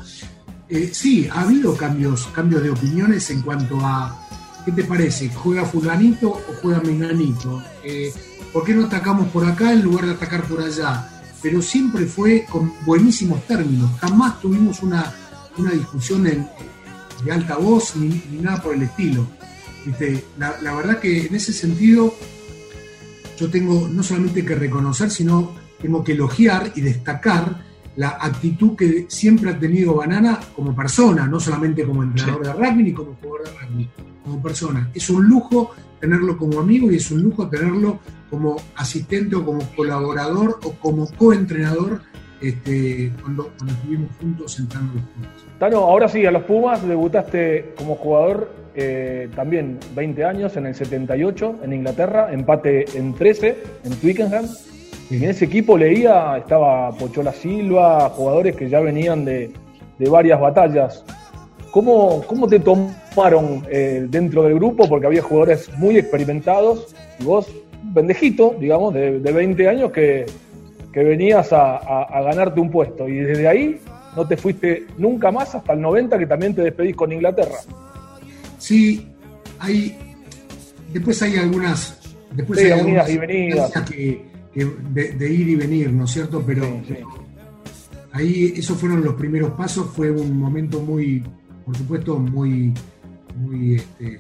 eh, 0.67 0.89
sí, 0.91 1.27
ha 1.31 1.41
habido 1.41 1.75
cambios, 1.75 2.27
cambios 2.27 2.63
de 2.63 2.69
opiniones 2.69 3.29
en 3.31 3.41
cuanto 3.41 3.79
a, 3.79 4.27
¿qué 4.65 4.73
te 4.73 4.83
parece? 4.83 5.29
¿Juega 5.29 5.65
fulanito 5.65 6.29
o 6.29 6.53
juega 6.61 6.81
menganito? 6.81 7.63
Eh, 7.83 8.11
¿Por 8.51 8.65
qué 8.65 8.73
no 8.73 8.85
atacamos 8.85 9.29
por 9.29 9.45
acá 9.45 9.71
en 9.71 9.83
lugar 9.83 10.05
de 10.05 10.13
atacar 10.13 10.43
por 10.43 10.61
allá? 10.61 11.18
Pero 11.41 11.62
siempre 11.62 12.05
fue 12.05 12.46
con 12.50 12.74
buenísimos 12.86 13.46
términos. 13.48 13.91
Jamás 14.00 14.39
tuvimos 14.41 14.81
una, 14.84 15.13
discusión 15.58 16.24
de 16.24 17.31
alta 17.31 17.58
voz 17.58 17.96
ni, 17.96 18.22
nada 18.41 18.62
por 18.62 18.75
el 18.75 18.84
estilo. 18.84 19.27
La, 20.38 20.60
la 20.62 20.75
verdad 20.75 21.00
que 21.00 21.27
en 21.27 21.36
ese 21.36 21.53
sentido 21.53 22.13
yo 23.38 23.50
tengo 23.50 23.88
no 23.88 24.03
solamente 24.03 24.46
que 24.46 24.55
reconocer, 24.55 25.10
sino 25.10 25.55
tengo 25.81 26.03
que 26.03 26.12
elogiar 26.12 26.74
y 26.75 26.81
destacar 26.81 27.69
la 27.96 28.17
actitud 28.22 28.75
que 28.75 29.05
siempre 29.10 29.51
ha 29.51 29.60
tenido 29.60 29.96
Banana 29.96 30.39
como 30.55 30.75
persona, 30.75 31.27
no 31.27 31.39
solamente 31.39 31.86
como 31.86 32.03
entrenador 32.03 32.46
de 32.46 32.53
rugby 32.53 32.84
ni 32.84 32.93
como 32.93 33.15
jugador 33.15 33.43
de 33.43 33.60
rugby, 33.60 33.89
como 34.24 34.41
persona. 34.41 34.89
Es 34.93 35.10
un 35.10 35.27
lujo 35.27 35.72
tenerlo 36.00 36.38
como 36.38 36.60
amigo 36.60 36.91
y 36.91 36.96
es 36.96 37.12
un 37.12 37.22
lujo 37.22 37.48
tenerlo 37.50 38.00
como 38.29 38.58
asistente 38.75 39.36
o 39.36 39.46
como 39.46 39.62
colaborador 39.75 40.60
o 40.63 40.72
como 40.74 41.08
coentrenador 41.18 42.01
este, 42.41 43.12
cuando, 43.22 43.51
estuvimos 43.68 44.10
juntos 44.20 44.60
entrando 44.60 44.94
los 44.94 45.03
Pumas. 45.03 45.29
Tano, 45.60 45.77
ahora 45.79 46.08
sí, 46.08 46.25
a 46.25 46.32
los 46.32 46.44
Pumas 46.44 46.88
debutaste 46.88 47.74
como 47.77 47.96
jugador 47.96 48.53
eh, 48.75 49.29
también 49.36 49.77
20 49.96 50.24
años 50.24 50.56
en 50.56 50.68
el 50.68 50.75
78 50.75 51.60
en 51.63 51.74
Inglaterra, 51.74 52.32
empate 52.32 52.86
en 52.98 53.13
13 53.13 53.63
en 53.84 53.94
Twickenham 53.96 54.46
en 55.12 55.24
ese 55.24 55.46
equipo 55.46 55.75
leía, 55.75 56.38
estaba 56.38 56.91
Pochola 56.91 57.34
Silva, 57.34 58.10
jugadores 58.10 58.56
que 58.56 58.70
ya 58.70 58.79
venían 58.79 59.25
de, 59.25 59.51
varias 59.98 60.39
batallas. 60.39 61.03
¿Cómo, 61.71 62.23
cómo 62.25 62.47
te 62.47 62.59
tomaron 62.59 63.65
eh, 63.69 64.05
dentro 64.09 64.43
del 64.43 64.55
grupo? 64.55 64.88
Porque 64.88 65.05
había 65.05 65.21
jugadores 65.21 65.69
muy 65.77 65.97
experimentados 65.97 66.95
y 67.19 67.23
vos, 67.23 67.47
un 67.83 67.93
pendejito, 67.93 68.55
digamos, 68.59 68.93
de, 68.93 69.19
20 69.19 69.67
años 69.67 69.91
que, 69.91 70.25
venías 70.93 71.53
a, 71.53 72.21
ganarte 72.23 72.59
un 72.59 72.69
puesto. 72.69 73.07
Y 73.07 73.17
desde 73.17 73.47
ahí 73.47 73.79
no 74.15 74.27
te 74.27 74.35
fuiste 74.35 74.88
nunca 74.97 75.31
más 75.31 75.55
hasta 75.55 75.73
el 75.73 75.81
90 75.81 76.17
que 76.17 76.25
también 76.25 76.53
te 76.55 76.61
despedís 76.61 76.95
con 76.95 77.11
Inglaterra. 77.11 77.55
Sí, 78.57 79.07
hay. 79.59 79.97
Después 80.91 81.21
hay 81.21 81.38
algunas. 81.38 81.99
Después 82.35 82.59
hay 82.59 82.71
algunas 82.71 83.09
y 83.09 83.17
venidas. 83.17 83.71
Que, 83.83 84.29
de, 84.53 85.33
ir 85.33 85.49
y 85.49 85.55
venir, 85.55 85.91
¿no 85.91 86.05
es 86.05 86.11
cierto? 86.11 86.43
Pero 86.45 86.65
ahí 88.11 88.53
esos 88.57 88.77
fueron 88.77 89.03
los 89.03 89.13
primeros 89.15 89.51
pasos, 89.51 89.88
fue 89.95 90.11
un 90.11 90.38
momento 90.38 90.81
muy, 90.81 91.23
por 91.69 91.77
supuesto, 91.77 92.17
muy, 92.17 92.73
muy 93.35 93.75
este, 93.75 94.17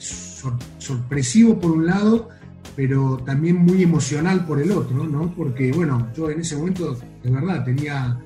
sorpresivo 0.77 1.59
por 1.59 1.71
un 1.71 1.87
lado, 1.87 2.29
pero 2.75 3.17
también 3.25 3.55
muy 3.55 3.81
emocional 3.81 4.45
por 4.45 4.61
el 4.61 4.71
otro, 4.71 5.03
¿no? 5.07 5.33
Porque, 5.33 5.71
bueno, 5.71 6.11
yo 6.15 6.29
en 6.29 6.41
ese 6.41 6.55
momento, 6.57 6.95
de 7.23 7.31
verdad, 7.31 7.65
tenía 7.65 8.19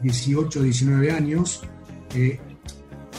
18, 0.00 0.62
19 0.62 1.10
años, 1.10 1.60
eh, 2.14 2.38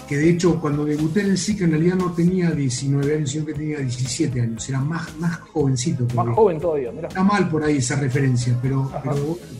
que 0.07 0.15
de 0.15 0.29
hecho 0.29 0.61
cuando 0.61 0.85
debuté 0.85 1.23
en 1.23 1.31
el 1.31 1.37
SIC 1.37 1.59
en 1.63 1.71
realidad 1.71 1.95
no 1.95 2.13
tenía 2.13 2.51
19 2.51 3.17
años, 3.17 3.29
sino 3.29 3.45
que 3.45 3.53
tenía 3.53 3.79
17 3.79 4.39
años, 4.39 4.69
era 4.69 4.79
más, 4.79 5.13
más 5.17 5.39
jovencito. 5.39 6.07
Más 6.15 6.33
joven 6.33 6.57
todavía, 6.57 6.89
mira. 6.93 7.09
Está 7.09 7.21
mal 7.21 7.49
por 7.49 7.65
ahí 7.65 7.79
esa 7.79 7.97
referencia, 7.97 8.57
pero, 8.61 8.89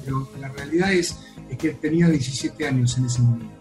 pero, 0.06 0.30
la 0.40 0.48
realidad 0.48 0.94
es, 0.94 1.20
es, 1.50 1.58
que 1.58 1.72
tenía 1.72 2.08
17 2.08 2.66
años 2.66 2.98
en 2.98 3.06
ese 3.06 3.22
momento. 3.22 3.59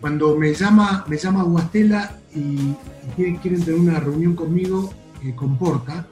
Cuando 0.00 0.36
me 0.36 0.54
llama, 0.54 1.04
me 1.08 1.16
llama 1.16 1.42
Guastela 1.42 2.18
y, 2.34 2.74
quieren, 3.14 3.40
tener 3.40 3.80
una 3.80 3.98
reunión 3.98 4.34
conmigo 4.34 4.92
eh, 5.24 5.34
con 5.34 5.56
Porta, 5.58 6.06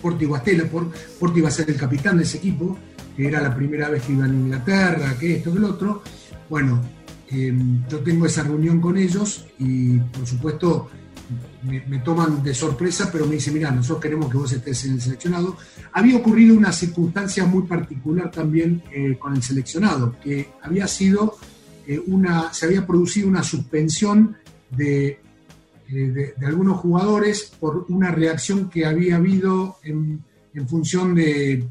Porta 0.00 0.24
y 0.24 0.26
Guastela, 0.26 0.64
Porta 0.64 1.38
iba 1.38 1.48
a 1.48 1.52
ser 1.52 1.70
el 1.70 1.76
capitán 1.76 2.16
de 2.16 2.22
ese 2.22 2.38
equipo, 2.38 2.78
que 3.16 3.28
era 3.28 3.40
la 3.40 3.54
primera 3.54 3.88
vez 3.90 4.02
que 4.02 4.12
iba 4.12 4.24
a 4.24 4.28
Inglaterra, 4.28 5.16
que 5.18 5.36
esto, 5.36 5.52
que 5.52 5.58
lo 5.58 5.68
otro. 5.68 6.02
Bueno, 6.48 6.80
Em, 7.30 7.86
yo 7.88 8.00
tengo 8.00 8.26
esa 8.26 8.42
reunión 8.42 8.80
con 8.80 8.96
ellos 8.96 9.46
y 9.58 9.98
por 9.98 10.26
supuesto 10.26 10.90
me, 11.62 12.00
toman 12.00 12.42
de 12.42 12.52
sorpresa, 12.52 13.08
pero 13.12 13.24
me 13.24 13.34
dicen, 13.34 13.54
mira, 13.54 13.70
nosotros 13.70 14.02
queremos 14.02 14.28
que 14.28 14.36
vos 14.36 14.50
estés 14.50 14.84
en 14.86 14.94
el 14.94 15.00
seleccionado. 15.00 15.56
Había 15.92 16.16
ocurrido 16.16 16.56
una 16.56 16.72
circunstancia 16.72 17.44
muy 17.44 17.62
particular 17.62 18.32
también 18.32 18.82
eh, 18.92 19.16
con 19.16 19.36
el 19.36 19.42
seleccionado, 19.42 20.16
que 20.20 20.50
había 20.62 20.88
sido 20.88 21.36
eh, 21.86 22.00
una, 22.06 22.52
se 22.52 22.66
había 22.66 22.86
producido 22.86 23.28
una 23.28 23.42
suspensión 23.42 24.36
de, 24.70 25.20
eh, 25.88 26.34
de, 26.38 26.46
algunos 26.46 26.78
jugadores 26.78 27.52
por 27.58 27.86
una 27.88 28.10
reacción 28.10 28.68
que 28.68 28.86
había 28.86 29.16
habido 29.16 29.78
en, 29.82 30.22
en 30.54 30.68
función 30.68 31.14
de, 31.14 31.64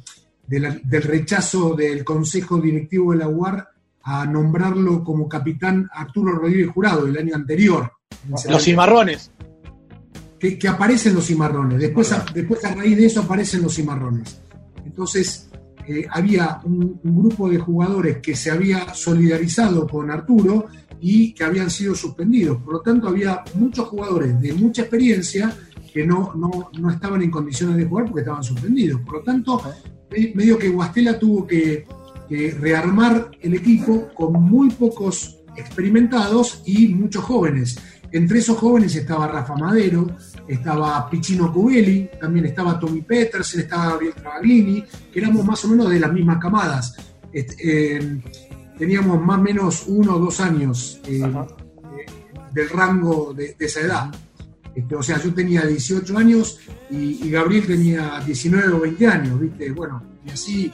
del 0.48 1.04
rechazo 1.04 1.76
del 1.76 2.04
Consejo 2.04 2.58
Directivo 2.58 3.12
de 3.12 3.20
la 3.20 3.28
UAR 3.28 3.70
a 4.04 4.26
nombrarlo 4.26 5.04
como 5.04 5.30
capitán 5.30 5.90
Arturo 5.94 6.32
Rodríguez 6.34 6.70
Jurado 6.70 7.06
el 7.06 7.18
año 7.18 7.36
anterior. 7.36 7.92
Los 8.50 8.64
cimarrones. 8.64 9.32
Que, 10.40 10.68
aparecen 10.68 11.14
los 11.14 11.26
cimarrones. 11.26 11.80
Después 11.80 12.12
a, 12.14 12.26
después 12.34 12.64
a 12.66 12.74
raíz 12.74 12.98
de 12.98 13.06
eso 13.06 13.22
aparecen 13.22 13.62
los 13.62 13.76
cimarrones. 13.76 14.42
Entonces 14.86 15.50
eh, 15.90 16.08
había 16.12 16.62
un, 16.66 17.00
grupo 17.04 17.50
de 17.50 17.58
jugadores 17.58 18.18
que 18.18 18.36
se 18.36 18.52
había 18.52 18.94
solidarizado 18.94 19.88
con 19.88 20.12
Arturo 20.12 20.68
y 21.02 21.34
que 21.34 21.44
habían 21.44 21.72
sido 21.72 21.96
suspendidos. 21.96 22.62
Por 22.62 22.74
lo 22.74 22.82
tanto, 22.82 23.08
había 23.08 23.44
muchos 23.56 23.88
jugadores 23.88 24.40
de 24.40 24.54
mucha 24.54 24.84
experiencia 24.84 25.52
que 25.92 26.06
no, 26.06 26.36
no, 26.36 26.70
no 26.80 26.92
estaban 26.92 27.24
en 27.24 27.32
condiciones 27.32 27.76
de 27.76 27.86
jugar 27.86 28.06
porque 28.06 28.22
estaban 28.22 28.44
suspendidos. 28.44 29.02
Por 29.02 29.16
lo 29.16 29.22
tanto, 29.22 29.64
medio 30.36 30.60
que 30.60 30.70
Guastela 30.70 31.18
tuvo 31.18 31.48
que 31.48 31.88
rearmar 32.60 33.32
el 33.42 33.56
equipo 33.56 34.10
con 34.14 34.34
muy 34.34 34.70
pocos 34.70 35.40
experimentados 35.58 36.62
y 36.68 36.90
muchos 36.90 37.24
jóvenes. 37.24 37.78
Entre 38.12 38.40
esos 38.40 38.58
jóvenes 38.58 38.96
estaba 38.96 39.28
Rafa 39.28 39.56
Madero, 39.56 40.08
estaba 40.48 41.10
Pichino 41.10 41.52
Cubelli, 41.54 42.10
también 42.20 42.46
estaba 42.46 42.80
Tommy 42.80 43.02
Petersen, 43.02 43.62
estaba 43.62 43.92
Gabriel 43.92 44.14
Travaglini, 44.16 44.84
que 45.12 45.20
éramos 45.20 45.46
más 45.46 45.64
o 45.66 45.68
menos 45.68 45.90
de 45.90 46.00
las 46.00 46.12
mismas 46.12 46.40
camadas. 46.40 46.96
Eh, 47.32 48.22
teníamos 48.78 49.22
más 49.22 49.38
o 49.38 49.42
menos 49.42 49.84
uno 49.88 50.16
o 50.16 50.20
dos 50.20 50.40
años 50.40 51.00
eh, 51.06 51.22
eh, 51.22 52.06
del 52.52 52.70
rango 52.70 53.34
de, 53.34 53.56
esa 53.60 53.82
edad. 53.82 54.12
Este, 54.74 54.96
o 54.96 55.04
sea, 55.04 55.22
yo 55.22 55.34
tenía 55.34 55.66
18 55.66 56.18
años 56.18 56.60
y, 56.90 57.26
y, 57.26 57.30
Gabriel 57.30 57.68
tenía 57.68 58.22
19 58.26 58.74
o 58.74 58.80
20 58.80 59.08
años, 59.08 59.40
¿viste? 59.40 59.72
Bueno, 59.72 60.02
y 60.26 60.32
así 60.32 60.74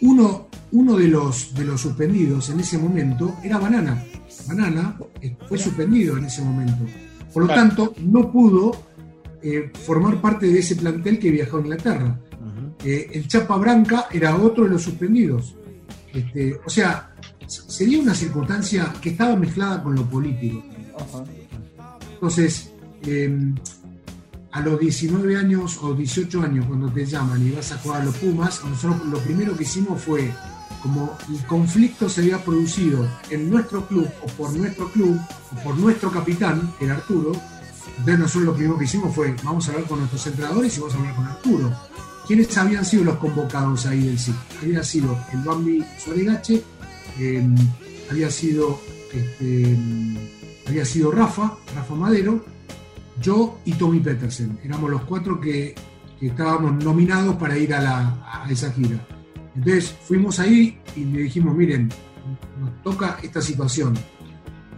uno, 0.00 0.48
uno 0.72 0.96
de, 0.96 1.08
los, 1.08 1.54
de 1.54 1.64
los 1.64 1.80
suspendidos 1.80 2.50
en 2.50 2.60
ese 2.60 2.78
momento 2.78 3.36
era 3.42 3.58
Banana. 3.58 4.04
Banana 4.46 4.98
eh, 5.20 5.36
fue 5.48 5.58
suspendido 5.58 6.16
en 6.16 6.24
ese 6.24 6.42
momento. 6.42 6.84
Por 7.32 7.46
lo 7.46 7.54
tanto, 7.54 7.94
no 8.00 8.30
pudo 8.30 8.72
eh, 9.42 9.70
formar 9.84 10.20
parte 10.20 10.46
de 10.46 10.58
ese 10.58 10.76
plantel 10.76 11.18
que 11.18 11.30
viajó 11.30 11.58
a 11.58 11.60
Inglaterra. 11.60 12.20
Eh, 12.84 13.10
el 13.12 13.28
Chapa 13.28 13.56
Branca 13.56 14.06
era 14.10 14.36
otro 14.36 14.64
de 14.64 14.70
los 14.70 14.82
suspendidos. 14.82 15.54
Este, 16.12 16.58
o 16.64 16.70
sea, 16.70 17.14
sería 17.46 18.00
una 18.00 18.14
circunstancia 18.14 18.92
que 19.00 19.10
estaba 19.10 19.36
mezclada 19.36 19.82
con 19.82 19.94
lo 19.94 20.04
político. 20.04 20.64
Entonces, 22.14 22.72
em, 23.02 23.54
a 24.52 24.60
los 24.60 24.80
19 24.80 25.36
años 25.36 25.78
o 25.82 25.94
18 25.94 26.42
años 26.42 26.66
cuando 26.66 26.90
te 26.90 27.06
llaman 27.06 27.46
y 27.46 27.50
vas 27.50 27.72
a 27.72 27.78
jugar 27.78 28.02
a 28.02 28.04
los 28.06 28.16
Pumas, 28.16 28.62
nosotros 28.64 29.06
lo 29.06 29.18
primero 29.18 29.56
que 29.56 29.62
hicimos 29.62 30.02
fue, 30.02 30.32
como 30.82 31.16
el 31.28 31.46
conflicto 31.46 32.08
se 32.08 32.22
había 32.22 32.42
producido 32.44 33.06
en 33.30 33.50
nuestro 33.50 33.86
club 33.86 34.08
o 34.22 34.26
por 34.26 34.52
nuestro 34.54 34.90
club 34.90 35.18
o 35.52 35.62
por 35.62 35.76
nuestro 35.76 36.10
capitán, 36.10 36.72
era 36.80 36.94
Arturo, 36.94 37.32
entonces 37.98 38.18
nosotros 38.18 38.44
lo 38.44 38.54
primero 38.54 38.78
que 38.78 38.84
hicimos 38.84 39.14
fue, 39.14 39.34
vamos 39.42 39.68
a 39.68 39.72
hablar 39.72 39.86
con 39.86 39.98
nuestros 39.98 40.26
entrenadores 40.26 40.76
y 40.76 40.80
vamos 40.80 40.94
a 40.94 40.98
hablar 40.98 41.14
con 41.16 41.26
Arturo. 41.26 41.72
¿Quiénes 42.26 42.56
habían 42.56 42.84
sido 42.84 43.04
los 43.04 43.16
convocados 43.16 43.86
ahí 43.86 44.00
del 44.00 44.18
SIC? 44.18 44.34
Había 44.62 44.82
sido 44.82 45.18
el 45.32 45.40
Bambi 45.40 45.84
Soregache, 45.98 46.62
em, 47.18 47.54
había 48.10 48.30
sido 48.30 48.80
este, 49.12 49.72
em, 49.72 50.16
había 50.66 50.84
sido 50.84 51.10
Rafa, 51.10 51.56
Rafa 51.74 51.94
Madero, 51.94 52.44
yo 53.20 53.58
y 53.64 53.72
Tommy 53.72 54.00
Petersen. 54.00 54.60
Éramos 54.62 54.90
los 54.90 55.02
cuatro 55.02 55.40
que, 55.40 55.74
estábamos 56.20 56.84
nominados 56.84 57.36
para 57.36 57.56
ir 57.56 57.72
a, 57.72 58.46
esa 58.50 58.70
gira. 58.72 58.98
Entonces 59.54 59.94
fuimos 60.04 60.38
ahí 60.38 60.78
y 60.96 61.04
le 61.04 61.22
dijimos, 61.22 61.56
miren, 61.56 61.88
nos 62.60 62.82
toca 62.82 63.18
esta 63.22 63.40
situación. 63.40 63.94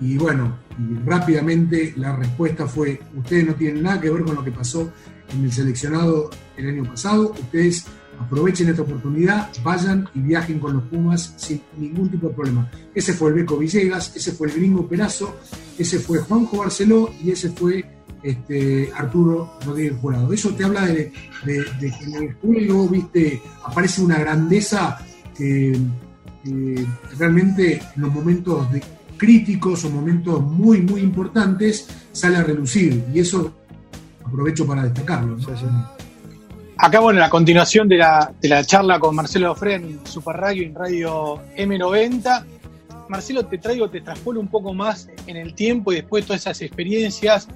Y 0.01 0.17
bueno, 0.19 0.57
rápidamente 1.05 1.95
la 1.97 2.17
respuesta 2.17 2.67
fue, 2.67 3.01
ustedes 3.17 3.47
no 3.47 3.55
tienen 3.55 3.83
nada 3.83 4.01
que 4.01 4.11
ver 4.11 4.23
con 4.23 4.35
lo 4.35 4.45
que 4.45 4.51
pasó 4.51 4.93
en 5.33 5.45
el 5.45 5.53
seleccionado 5.53 6.31
el 6.57 6.69
año 6.69 6.85
pasado, 6.85 7.33
ustedes 7.33 7.87
aprovechen 8.19 8.69
esta 8.69 8.83
oportunidad, 8.83 9.51
vayan 9.63 10.09
y 10.15 10.21
viajen 10.21 10.59
con 10.59 10.75
los 10.75 10.83
Pumas 10.85 11.35
sin 11.37 11.63
ningún 11.77 12.11
tipo 12.11 12.29
de 12.29 12.35
problema. 12.35 12.71
Ese 12.95 13.13
fue 13.13 13.31
el 13.31 13.37
Beco 13.37 13.57
Villegas, 13.57 14.15
ese 14.17 14.33
fue 14.33 14.49
el 14.49 14.55
gringo 14.55 14.89
Perazo, 14.89 15.37
ese 15.79 15.99
fue 15.99 16.19
Juanjo 16.19 16.59
Barceló 16.59 17.11
y 17.23 17.31
ese 17.31 17.51
fue 17.51 17.85
este, 18.23 18.91
Arturo 18.97 19.59
Rodríguez 19.65 19.95
Jurado. 20.01 20.33
Eso 20.33 20.51
te 20.51 20.65
habla 20.65 20.87
de, 20.87 21.13
que 21.45 21.87
en 21.87 22.15
el 22.15 22.35
juego, 22.35 22.89
viste, 22.89 23.43
aparece 23.65 24.03
una 24.03 24.19
grandeza 24.19 24.99
que 25.37 25.79
realmente 27.19 27.81
en 27.95 28.03
los 28.03 28.13
momentos 28.13 28.67
críticos 29.17 29.85
o 29.85 29.91
momentos 29.91 30.43
muy, 30.43 30.83
muy 30.83 31.01
importantes 31.01 31.89
sale 32.13 32.37
a 32.37 32.43
relucir. 32.43 33.05
Y 33.13 33.21
eso 33.21 33.53
aprovecho 34.25 34.67
para 34.67 34.85
destacarlo. 34.85 35.37
Acá, 36.77 37.01
bueno, 37.01 37.21
la 37.21 37.31
continuación 37.31 37.89
de 37.89 37.99
la, 37.99 38.33
de 38.41 38.49
la 38.49 38.65
charla 38.65 38.99
con 38.99 39.15
Marcelo 39.15 39.53
Ofre 39.53 39.75
en 39.75 40.05
Super 40.07 40.37
Radio, 40.37 40.65
en 40.65 40.75
Radio 40.75 41.41
M90. 41.57 42.45
Marcelo, 43.09 43.45
te 43.47 43.59
traigo, 43.59 43.91
te 43.91 44.01
transpolo 44.01 44.41
un 44.41 44.49
poco 44.49 44.73
más 44.73 45.09
en 45.27 45.37
el 45.37 45.55
tiempo 45.55 45.93
y 45.93 45.97
después 45.97 46.25
de 46.25 46.29
todas 46.29 46.43
esas 46.43 46.63
experiencias. 46.63 47.47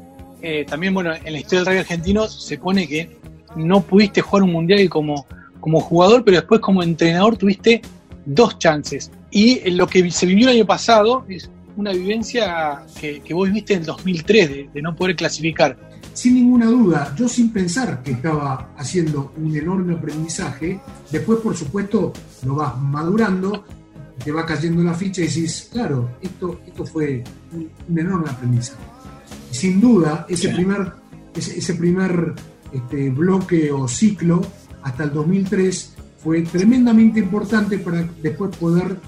Eh, 0.48 0.64
también, 0.64 0.94
bueno, 0.94 1.12
en 1.12 1.32
la 1.32 1.40
historia 1.40 1.58
del 1.58 1.66
radio 1.66 1.80
argentino 1.80 2.28
se 2.28 2.56
pone 2.56 2.86
que 2.86 3.16
no 3.56 3.80
pudiste 3.80 4.20
jugar 4.20 4.44
un 4.44 4.52
mundial 4.52 4.88
como, 4.88 5.26
como 5.58 5.80
jugador, 5.80 6.22
pero 6.22 6.36
después 6.36 6.60
como 6.60 6.84
entrenador 6.84 7.36
tuviste 7.36 7.82
dos 8.24 8.56
chances. 8.56 9.10
Y 9.32 9.68
lo 9.72 9.88
que 9.88 10.08
se 10.12 10.24
vivió 10.24 10.48
el 10.48 10.58
año 10.58 10.64
pasado 10.64 11.24
es 11.28 11.50
una 11.76 11.90
vivencia 11.90 12.84
que, 13.00 13.20
vos 13.34 13.50
viste 13.50 13.72
en 13.72 13.80
el 13.80 13.86
2003 13.86 14.72
de, 14.72 14.82
no 14.82 14.94
poder 14.94 15.16
clasificar. 15.16 15.76
Sin 16.12 16.34
ninguna 16.34 16.66
duda, 16.66 17.12
yo 17.18 17.28
sin 17.28 17.52
pensar 17.52 18.04
que 18.04 18.12
estaba 18.12 18.70
haciendo 18.76 19.32
un 19.36 19.56
enorme 19.56 19.94
aprendizaje, 19.94 20.78
después 21.10 21.40
por 21.40 21.56
supuesto 21.56 22.12
lo 22.44 22.54
vas 22.54 22.78
madurando, 22.78 23.64
te 24.22 24.30
va 24.30 24.46
cayendo 24.46 24.84
la 24.84 24.94
ficha 24.94 25.22
y 25.22 25.26
decís, 25.26 25.68
claro, 25.72 26.08
esto, 26.22 26.60
esto 26.64 26.84
fue 26.84 27.24
un, 27.52 27.98
enorme 27.98 28.30
aprendizaje. 28.30 28.95
Sin 29.50 29.80
duda, 29.80 30.26
ese 30.28 30.50
primer, 30.50 30.92
ese, 31.34 31.74
primer 31.74 32.34
este, 32.72 33.10
bloque 33.10 33.70
o 33.72 33.88
ciclo 33.88 34.40
hasta 34.82 35.04
el 35.04 35.12
2003 35.12 35.94
fue 36.18 36.42
tremendamente 36.42 37.20
importante 37.20 37.78
para 37.78 38.02
después 38.22 38.56
poder 38.56 38.98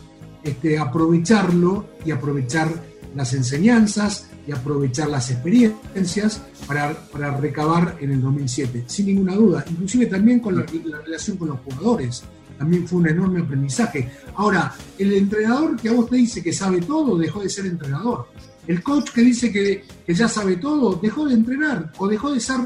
este, 0.42 0.78
aprovecharlo 0.78 1.86
y 2.04 2.10
aprovechar 2.10 2.68
las 3.14 3.34
enseñanzas 3.34 4.28
y 4.46 4.52
aprovechar 4.52 5.08
las 5.08 5.30
experiencias 5.30 6.40
para, 6.66 6.94
recabar 7.38 7.96
en 8.00 8.12
el 8.12 8.22
2007, 8.22 8.84
sin 8.86 9.06
ninguna 9.06 9.34
duda, 9.34 9.64
inclusive 9.68 10.06
también 10.06 10.40
con 10.40 10.56
la, 10.56 10.64
relación 11.04 11.36
con 11.36 11.48
los 11.48 11.58
jugadores, 11.60 12.22
también 12.56 12.88
fue 12.88 13.00
un 13.00 13.08
enorme 13.08 13.40
aprendizaje. 13.40 14.10
Ahora, 14.34 14.74
el 14.98 15.12
entrenador 15.12 15.76
que 15.76 15.90
a 15.90 15.92
vos 15.92 16.08
te 16.08 16.16
dice 16.16 16.42
que 16.42 16.52
sabe 16.52 16.80
todo, 16.80 17.16
dejó 17.18 17.40
de 17.40 17.48
ser 17.48 17.66
entrenador. 17.66 18.28
El 18.68 18.82
coach 18.82 19.10
que 19.12 19.22
dice 19.22 19.50
que, 19.50 19.82
ya 20.06 20.28
sabe 20.28 20.56
todo, 20.56 20.96
dejó 21.02 21.26
de 21.26 21.34
entrenar 21.34 21.90
o 21.96 22.06
dejó 22.06 22.32
de 22.32 22.38
ser 22.38 22.60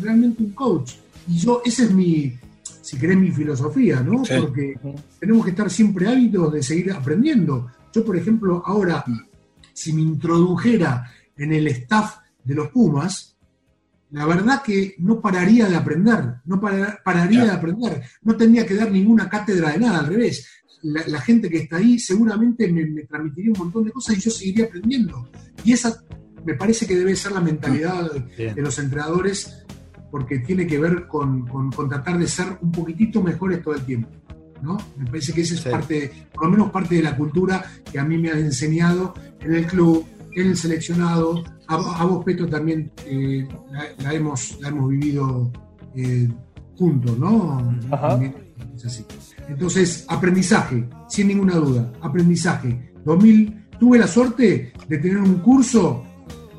realmente 0.00 0.42
un 0.42 0.52
coach. 0.52 0.92
Y 1.26 1.36
yo, 1.38 1.60
ese 1.64 1.84
es 1.84 1.90
mi, 1.90 2.32
si 2.80 2.96
querés, 2.96 3.18
mi 3.18 3.32
filosofía, 3.32 4.00
¿no? 4.00 4.22
Porque 4.22 4.78
tenemos 5.18 5.44
que 5.44 5.50
estar 5.50 5.68
siempre 5.68 6.06
ávidos 6.06 6.52
de 6.52 6.62
seguir 6.62 6.92
aprendiendo. 6.92 7.66
Yo, 7.92 8.04
por 8.04 8.16
ejemplo, 8.16 8.62
ahora, 8.64 9.04
si 9.72 9.92
me 9.92 10.02
introdujera 10.02 11.10
en 11.36 11.52
el 11.52 11.66
staff 11.66 12.18
de 12.44 12.54
los 12.54 12.68
Pumas, 12.68 13.36
la 14.10 14.26
verdad 14.26 14.62
que 14.62 14.94
no 15.00 15.20
pararía 15.20 15.68
de 15.68 15.74
aprender, 15.74 16.36
no 16.44 16.60
pararía 16.60 17.44
de 17.44 17.50
aprender, 17.50 18.02
no 18.22 18.36
tendría 18.36 18.64
que 18.64 18.76
dar 18.76 18.92
ninguna 18.92 19.28
cátedra 19.28 19.72
de 19.72 19.78
nada, 19.78 19.98
al 19.98 20.06
revés. 20.06 20.46
La, 20.82 21.20
gente 21.20 21.48
que 21.48 21.58
está 21.58 21.76
ahí 21.76 21.98
seguramente 21.98 22.70
me, 22.72 22.84
transmitiría 23.02 23.52
un 23.52 23.58
montón 23.58 23.84
de 23.84 23.90
cosas 23.90 24.16
y 24.16 24.20
yo 24.20 24.30
seguiría 24.30 24.66
aprendiendo. 24.66 25.28
Y 25.64 25.72
esa 25.72 26.02
me 26.44 26.54
parece 26.54 26.86
que 26.86 26.96
debe 26.96 27.16
ser 27.16 27.32
la 27.32 27.40
mentalidad 27.40 28.10
de, 28.36 28.54
de 28.54 28.62
los 28.62 28.78
entrenadores 28.78 29.66
porque 30.10 30.38
tiene 30.38 30.66
que 30.66 30.78
ver 30.78 31.06
con, 31.06 31.46
tratar 31.88 32.18
de 32.18 32.26
ser 32.26 32.58
un 32.60 32.72
poquitito 32.72 33.22
mejores 33.22 33.62
todo 33.62 33.74
el 33.74 33.82
tiempo. 33.82 34.08
¿no? 34.62 34.76
Me 34.96 35.06
parece 35.06 35.32
que 35.32 35.42
esa 35.42 35.54
es 35.54 35.62
parte, 35.62 36.10
por 36.34 36.44
lo 36.46 36.50
menos 36.50 36.70
parte 36.70 36.96
de 36.96 37.02
la 37.02 37.16
cultura 37.16 37.64
que 37.90 37.98
a 37.98 38.04
mí 38.04 38.18
me 38.18 38.30
ha 38.30 38.38
enseñado 38.38 39.14
en 39.40 39.54
el 39.54 39.66
club, 39.66 40.04
en 40.34 40.48
el 40.48 40.56
seleccionado. 40.56 41.44
A, 41.68 42.04
vos, 42.06 42.24
Petro, 42.24 42.48
también 42.48 42.90
eh, 43.04 43.46
la, 43.98 44.14
hemos, 44.14 44.58
la 44.60 44.68
hemos 44.68 44.88
vivido 44.88 45.52
eh, 45.94 46.28
juntos, 46.76 47.18
¿no? 47.18 47.78
Entonces, 49.48 50.04
aprendizaje, 50.08 50.84
sin 51.08 51.28
ninguna 51.28 51.54
duda, 51.54 51.92
aprendizaje. 52.00 52.92
2000, 53.04 53.68
tuve 53.78 53.98
la 53.98 54.06
suerte 54.06 54.72
de 54.86 54.98
tener 54.98 55.18
un 55.18 55.38
curso, 55.38 56.04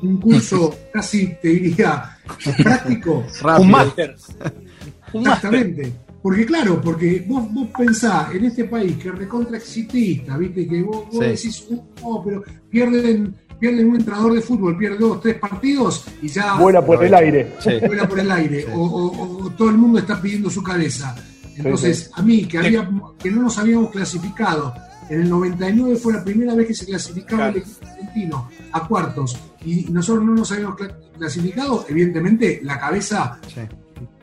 un 0.02 0.20
curso 0.20 0.74
casi, 0.92 1.34
te 1.40 1.48
diría, 1.48 2.18
práctico. 2.62 3.24
Un 3.60 3.70
máster. 3.70 4.16
Exactamente. 5.12 5.92
Porque 6.22 6.44
claro, 6.44 6.80
porque 6.80 7.24
vos, 7.26 7.50
vos 7.52 7.68
pensás 7.76 8.34
en 8.34 8.44
este 8.44 8.64
país 8.64 8.96
que 8.96 9.10
recontra 9.10 9.56
exitista, 9.56 10.36
viste, 10.36 10.66
que 10.66 10.82
vos, 10.82 11.06
decís, 11.18 11.66
oh, 12.02 12.22
pero 12.22 12.44
pierden, 12.68 13.34
pierden 13.58 13.88
un 13.88 13.96
entrenador 13.96 14.34
de 14.34 14.42
fútbol, 14.42 14.76
pierde 14.76 14.98
dos, 14.98 15.20
tres 15.22 15.36
partidos 15.36 16.04
y 16.20 16.28
ya. 16.28 16.56
Vuela 16.56 16.84
por 16.84 17.02
el 17.02 17.14
aire. 17.14 17.52
Vuela 17.86 18.06
por 18.06 18.20
el 18.20 18.30
aire. 18.30 18.66
O, 18.74 19.50
todo 19.56 19.70
el 19.70 19.78
mundo 19.78 19.98
está 19.98 20.20
pidiendo 20.20 20.50
su 20.50 20.62
cabeza. 20.62 21.16
Entonces, 21.64 22.10
a 22.14 22.22
mí, 22.22 22.46
que, 22.46 22.58
había, 22.58 22.88
que 23.18 23.30
no 23.30 23.42
nos 23.42 23.58
habíamos 23.58 23.90
clasificado, 23.90 24.74
en 25.08 25.22
el 25.22 25.28
99 25.28 25.96
fue 25.96 26.12
la 26.12 26.24
primera 26.24 26.54
vez 26.54 26.68
que 26.68 26.74
se 26.74 26.86
clasificaba 26.86 27.48
el 27.48 27.56
equipo 27.56 27.86
argentino 27.86 28.48
a 28.72 28.86
cuartos 28.86 29.36
y 29.64 29.86
nosotros 29.90 30.24
no 30.24 30.34
nos 30.34 30.52
habíamos 30.52 30.76
clasificado, 31.18 31.84
evidentemente 31.88 32.60
la 32.62 32.78
cabeza 32.78 33.38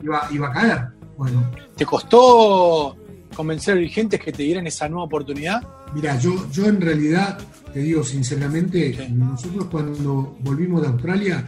iba, 0.02 0.28
iba, 0.32 0.48
a 0.48 0.52
caer. 0.52 0.86
Bueno. 1.16 1.50
¿Te 1.76 1.84
costó 1.84 2.96
convencer 3.34 3.74
a 3.74 3.76
dirigentes 3.76 4.18
que 4.20 4.32
te 4.32 4.42
dieran 4.42 4.66
esa 4.66 4.88
nueva 4.88 5.04
oportunidad? 5.04 5.62
Mira, 5.94 6.18
yo, 6.18 6.50
yo 6.50 6.66
en 6.66 6.80
realidad, 6.80 7.38
te 7.72 7.80
digo 7.80 8.02
sinceramente, 8.02 9.08
nosotros 9.10 9.66
cuando 9.70 10.36
volvimos 10.40 10.82
de 10.82 10.88
Australia, 10.88 11.46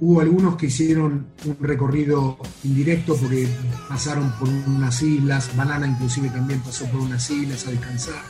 hubo 0.00 0.20
algunos 0.20 0.56
que 0.56 0.66
hicieron 0.66 1.26
un 1.44 1.56
recorrido 1.60 2.38
indirecto 2.64 3.16
porque 3.16 3.48
pasaron 3.88 4.32
por 4.38 4.48
unas 4.48 5.02
islas, 5.02 5.54
Banana 5.56 5.86
inclusive 5.86 6.28
también 6.28 6.60
pasó 6.60 6.86
por 6.86 7.00
unas 7.00 7.30
islas 7.30 7.66
a 7.66 7.70
descansar, 7.70 8.22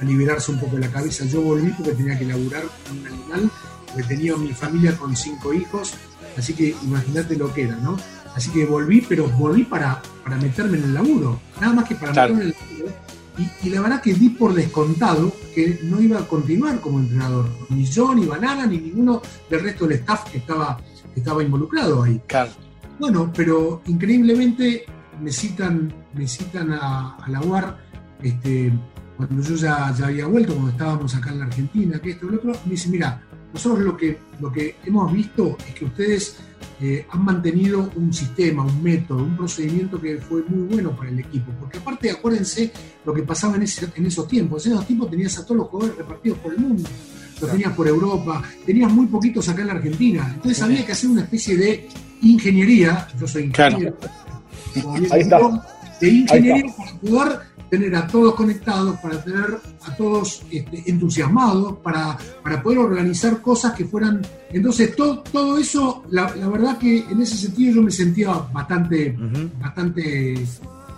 a 0.00 0.04
liberarse 0.04 0.52
un 0.52 0.60
poco 0.60 0.76
de 0.76 0.82
la 0.82 0.90
cabeza. 0.90 1.24
Yo 1.26 1.42
volví 1.42 1.70
porque 1.72 1.92
tenía 1.92 2.18
que 2.18 2.24
laburar 2.24 2.64
con 2.86 2.98
un 2.98 3.06
animal 3.06 3.50
he 3.96 4.02
tenido 4.02 4.36
mi 4.36 4.52
familia 4.52 4.96
con 4.96 5.16
cinco 5.16 5.52
hijos, 5.52 5.94
así 6.36 6.54
que 6.54 6.74
imagínate 6.82 7.36
lo 7.36 7.52
que 7.52 7.62
era, 7.62 7.76
¿no? 7.76 7.96
Así 8.34 8.50
que 8.50 8.64
volví, 8.64 9.04
pero 9.08 9.28
volví 9.28 9.64
para, 9.64 10.00
para 10.22 10.36
meterme 10.36 10.78
en 10.78 10.84
el 10.84 10.94
laburo, 10.94 11.40
nada 11.60 11.74
más 11.74 11.88
que 11.88 11.96
para 11.96 12.12
meterme 12.12 12.42
en 12.42 12.48
el 12.48 12.54
laburo. 12.54 12.94
Y, 13.62 13.70
la 13.70 13.80
verdad 13.80 14.02
que 14.02 14.12
di 14.12 14.28
por 14.28 14.52
descontado 14.52 15.32
que 15.54 15.80
no 15.84 16.00
iba 16.00 16.18
a 16.18 16.28
continuar 16.28 16.80
como 16.80 16.98
entrenador, 16.98 17.48
ni 17.70 17.84
yo, 17.86 18.14
ni 18.14 18.26
Banana, 18.26 18.66
ni 18.66 18.78
ninguno 18.78 19.22
del 19.48 19.62
resto 19.62 19.86
del 19.86 19.98
staff 19.98 20.30
que 20.30 20.38
estaba, 20.38 20.78
estaba 21.14 21.42
involucrado 21.42 22.02
ahí. 22.02 22.20
Claro. 22.26 22.50
Bueno, 22.98 23.32
pero 23.34 23.82
increíblemente 23.86 24.84
me 25.20 25.32
citan, 25.32 25.92
me 26.14 26.26
citan 26.26 26.72
a, 26.72 27.16
a 27.16 27.30
la 27.30 27.40
UAR, 27.40 27.78
este, 28.22 28.72
cuando 29.16 29.42
yo 29.42 29.54
ya, 29.54 29.94
ya 29.96 30.06
había 30.06 30.26
vuelto, 30.26 30.52
cuando 30.54 30.70
estábamos 30.70 31.14
acá 31.14 31.30
en 31.30 31.40
la 31.40 31.44
Argentina, 31.46 31.98
que 31.98 32.10
esto 32.10 32.26
y 32.26 32.30
lo 32.30 32.36
otro, 32.36 32.52
me 32.64 32.72
dice, 32.72 32.88
mira, 32.88 33.22
nosotros 33.52 33.80
lo 33.80 33.96
que, 33.96 34.18
lo 34.40 34.52
que 34.52 34.76
hemos 34.84 35.12
visto 35.12 35.56
es 35.66 35.74
que 35.74 35.84
ustedes 35.84 36.36
eh, 36.80 37.06
han 37.10 37.24
mantenido 37.24 37.90
un 37.96 38.12
sistema, 38.12 38.64
un 38.64 38.82
método, 38.82 39.22
un 39.22 39.36
procedimiento 39.36 40.00
que 40.00 40.18
fue 40.18 40.42
muy 40.48 40.74
bueno 40.74 40.96
para 40.96 41.10
el 41.10 41.18
equipo. 41.18 41.52
Porque 41.58 41.78
aparte, 41.78 42.10
acuérdense 42.10 42.72
lo 43.04 43.12
que 43.12 43.22
pasaba 43.22 43.56
en, 43.56 43.62
en 43.62 44.06
esos 44.06 44.26
tiempos. 44.28 44.64
En 44.66 44.72
esos 44.72 44.86
tiempos 44.86 45.10
tenías 45.10 45.38
a 45.38 45.44
todos 45.44 45.56
los 45.58 45.68
jugadores 45.68 45.98
repartidos 45.98 46.38
por 46.38 46.54
el 46.54 46.58
mundo. 46.60 46.88
Los 47.40 47.50
tenías 47.50 47.72
por 47.72 47.88
Europa, 47.88 48.42
tenías 48.66 48.92
muy 48.92 49.06
poquitos 49.06 49.48
acá 49.48 49.62
en 49.62 49.68
la 49.68 49.74
Argentina. 49.74 50.30
Entonces 50.34 50.62
había 50.62 50.84
que 50.84 50.92
hacer 50.92 51.10
una 51.10 51.22
especie 51.22 51.56
de 51.56 51.88
ingeniería. 52.22 53.08
Yo 53.18 53.26
soy 53.26 53.44
ingeniero. 53.44 53.96
De 56.00 56.08
ingeniería 56.08 56.74
para 56.76 56.92
poder 56.94 57.50
tener 57.70 57.94
a 57.94 58.06
todos 58.06 58.34
conectados, 58.34 58.98
para 59.00 59.22
tener 59.22 59.58
a 59.86 59.96
todos 59.96 60.42
este, 60.50 60.90
entusiasmados, 60.90 61.78
para, 61.78 62.18
para, 62.42 62.62
poder 62.62 62.78
organizar 62.78 63.40
cosas 63.40 63.72
que 63.74 63.84
fueran... 63.84 64.20
Entonces, 64.50 64.96
todo, 64.96 65.20
todo 65.20 65.56
eso, 65.56 66.02
la, 66.10 66.26
verdad 66.32 66.78
que 66.78 66.98
en 66.98 67.22
ese 67.22 67.36
sentido 67.36 67.76
yo 67.76 67.82
me 67.82 67.92
sentía 67.92 68.32
bastante, 68.52 69.16
bastante 69.60 70.34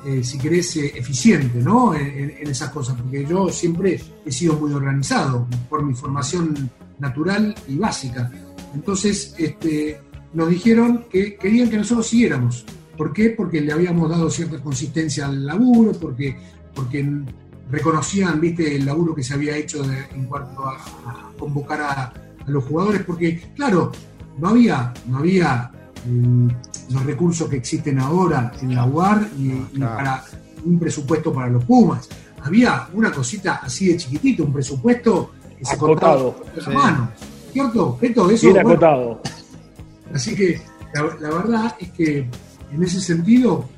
eh, 0.05 0.23
si 0.23 0.39
querés, 0.39 0.77
eh, 0.77 0.93
eficiente 0.97 1.61
¿no? 1.61 1.95
En, 1.95 2.33
esas 2.49 2.71
cosas, 2.71 2.97
porque 3.01 3.25
yo 3.25 3.49
siempre 3.49 4.01
he 4.27 4.33
sido 4.33 4.55
muy 4.55 4.73
organizado 4.73 5.47
por 5.71 5.83
mi 5.83 5.95
formación 5.95 6.71
natural 6.99 7.55
y 7.69 7.77
básica. 7.77 8.31
Entonces, 8.75 9.35
este, 9.39 10.01
nos 10.35 10.49
dijeron 10.51 11.07
que 11.11 11.37
querían 11.37 11.71
que 11.71 11.79
nosotros 11.79 12.07
siguiéramos. 12.07 12.65
¿Por 12.97 13.13
qué? 13.13 13.31
Porque 13.31 13.61
le 13.61 13.73
habíamos 13.73 14.11
dado 14.11 14.29
cierta 14.29 14.61
consistencia 14.61 15.27
al 15.27 15.47
laburo, 15.47 15.93
porque 15.93 16.37
porque 16.75 17.07
reconocían 17.71 18.41
¿viste? 18.41 18.77
el 18.77 18.85
laburo 18.85 19.15
que 19.15 19.23
se 19.23 19.35
había 19.35 19.57
hecho 19.57 19.83
en 19.85 20.27
cuanto 20.27 20.65
a, 20.67 21.33
convocar 21.39 21.81
a, 21.81 22.13
los 22.47 22.65
jugadores, 22.65 23.03
porque 23.05 23.53
claro, 23.55 23.93
no 24.39 24.49
había, 24.49 24.93
no 25.07 25.19
había 25.19 25.71
mm, 26.05 26.49
los 26.91 27.05
recursos 27.05 27.49
que 27.49 27.57
existen 27.57 27.99
ahora 27.99 28.53
en 28.61 28.75
la 28.75 28.85
UAR 28.85 29.29
y, 29.39 29.49
y 29.73 29.79
para 29.79 30.25
un 30.65 30.79
presupuesto 30.79 31.33
para 31.33 31.49
los 31.49 31.65
Pumas. 31.65 32.09
Había 32.43 32.89
una 32.93 33.11
cosita 33.13 33.61
así 33.63 33.89
de 33.89 33.97
chiquitito, 33.97 34.45
un 34.45 34.53
presupuesto 34.53 35.33
que 35.59 35.65
se 35.65 35.75
Acotado, 35.75 36.35
contaba 36.35 36.55
con 36.55 36.65
sí. 36.65 36.71
la 36.71 36.75
mano. 36.75 37.11
¿Cierto? 37.53 37.99
Esto, 38.01 38.31
eso, 38.31 38.47
Bien 38.47 38.63
bueno, 38.63 38.71
acotado. 38.71 39.23
Así 40.15 40.35
que 40.35 40.61
la, 40.95 41.03
la 41.21 41.31
verdad 41.31 41.77
es 41.79 41.91
que 41.93 42.29
en 42.73 42.83
ese 42.83 43.01
sentido 43.01 43.69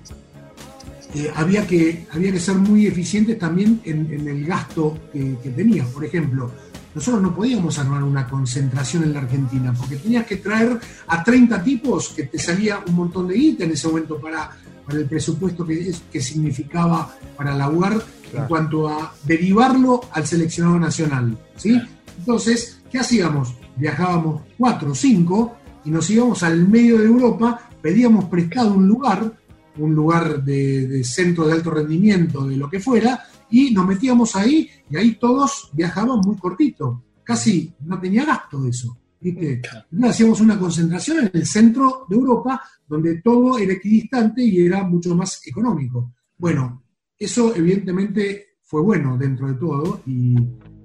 eh, 1.15 1.31
había, 1.35 1.67
que, 1.67 2.07
había 2.13 2.33
que 2.33 2.41
ser 2.41 2.57
muy 2.57 2.87
eficientes 2.87 3.39
también 3.39 3.81
en, 3.85 4.13
en 4.13 4.27
el 4.27 4.45
gasto 4.45 4.99
que, 5.13 5.37
que 5.43 5.51
tenías. 5.51 5.87
Por 5.89 6.05
ejemplo, 6.05 6.51
nosotros 6.95 7.23
no 7.23 7.35
podíamos 7.35 7.79
armar 7.79 8.03
una 8.05 8.29
concentración 8.29 9.03
en 9.03 9.13
la 9.13 9.21
Argentina 9.21 9.75
porque 9.77 9.97
tenías 9.97 10.27
que 10.27 10.37
traer 10.37 10.79
a 11.09 11.25
30 11.25 11.63
tipos 11.63 12.11
que 12.11 12.25
te 12.25 12.39
salía 12.39 12.81
un 12.87 12.95
montón 12.95 13.29
de 13.29 13.35
guita 13.35 13.65
en 13.65 13.73
ese 13.73 13.89
momento 13.89 14.21
para, 14.21 14.51
para 14.87 14.99
el 14.99 15.07
presupuesto 15.07 15.67
que, 15.67 16.21
significaba 16.21 17.17
para 17.37 17.57
la 17.57 17.69
UAR 17.69 18.01
en 18.33 18.45
cuanto 18.47 18.89
a 18.89 19.13
derivarlo 19.25 20.03
al 20.13 20.27
seleccionado 20.27 20.79
nacional. 20.79 21.37
¿sí? 21.57 21.81
Entonces, 22.19 22.81
¿qué 22.91 22.99
hacíamos? 22.99 23.55
Viajábamos 23.77 24.43
cuatro 24.57 24.93
o 24.93 24.95
cinco 24.95 25.57
y 25.85 25.91
nos 25.91 26.09
íbamos 26.11 26.43
al 26.45 26.69
medio 26.69 26.99
de 26.99 27.07
Europa, 27.07 27.69
pedíamos 27.83 28.27
prestado 28.27 28.73
un 28.73 28.87
lugar, 28.87 29.33
un 29.79 29.95
lugar 29.95 30.45
de, 30.45 30.87
de 30.87 31.05
centro 31.05 31.47
de 31.47 31.55
alto 31.55 31.71
rendimiento, 31.71 32.47
de 32.47 32.57
lo 32.57 32.71
que 32.71 32.79
fuera, 32.79 33.27
y 33.51 33.73
nos 33.73 33.87
metíamos 33.87 34.35
ahí 34.37 34.69
y 34.91 34.97
ahí 34.97 35.15
todos 35.17 35.71
viajaban 35.73 36.21
muy 36.21 36.37
cortito, 36.37 37.03
casi 37.23 37.73
no 37.81 38.01
tenía 38.01 38.25
gasto 38.25 38.67
eso. 38.67 38.97
¿viste? 39.21 39.63
Hacíamos 40.03 40.41
una 40.41 40.59
concentración 40.59 41.19
en 41.21 41.31
el 41.33 41.47
centro 41.47 42.07
de 42.09 42.17
Europa, 42.17 42.61
donde 42.87 43.21
todo 43.23 43.57
era 43.59 43.73
equidistante 43.73 44.43
y 44.45 44.67
era 44.67 44.85
mucho 44.85 45.15
más 45.15 45.41
económico. 45.47 46.13
Bueno, 46.37 46.83
eso 47.19 47.55
evidentemente 47.55 48.57
fue 48.63 48.83
bueno 48.83 49.17
dentro 49.17 49.47
de 49.47 49.55
todo 49.55 50.01
y, 50.07 50.37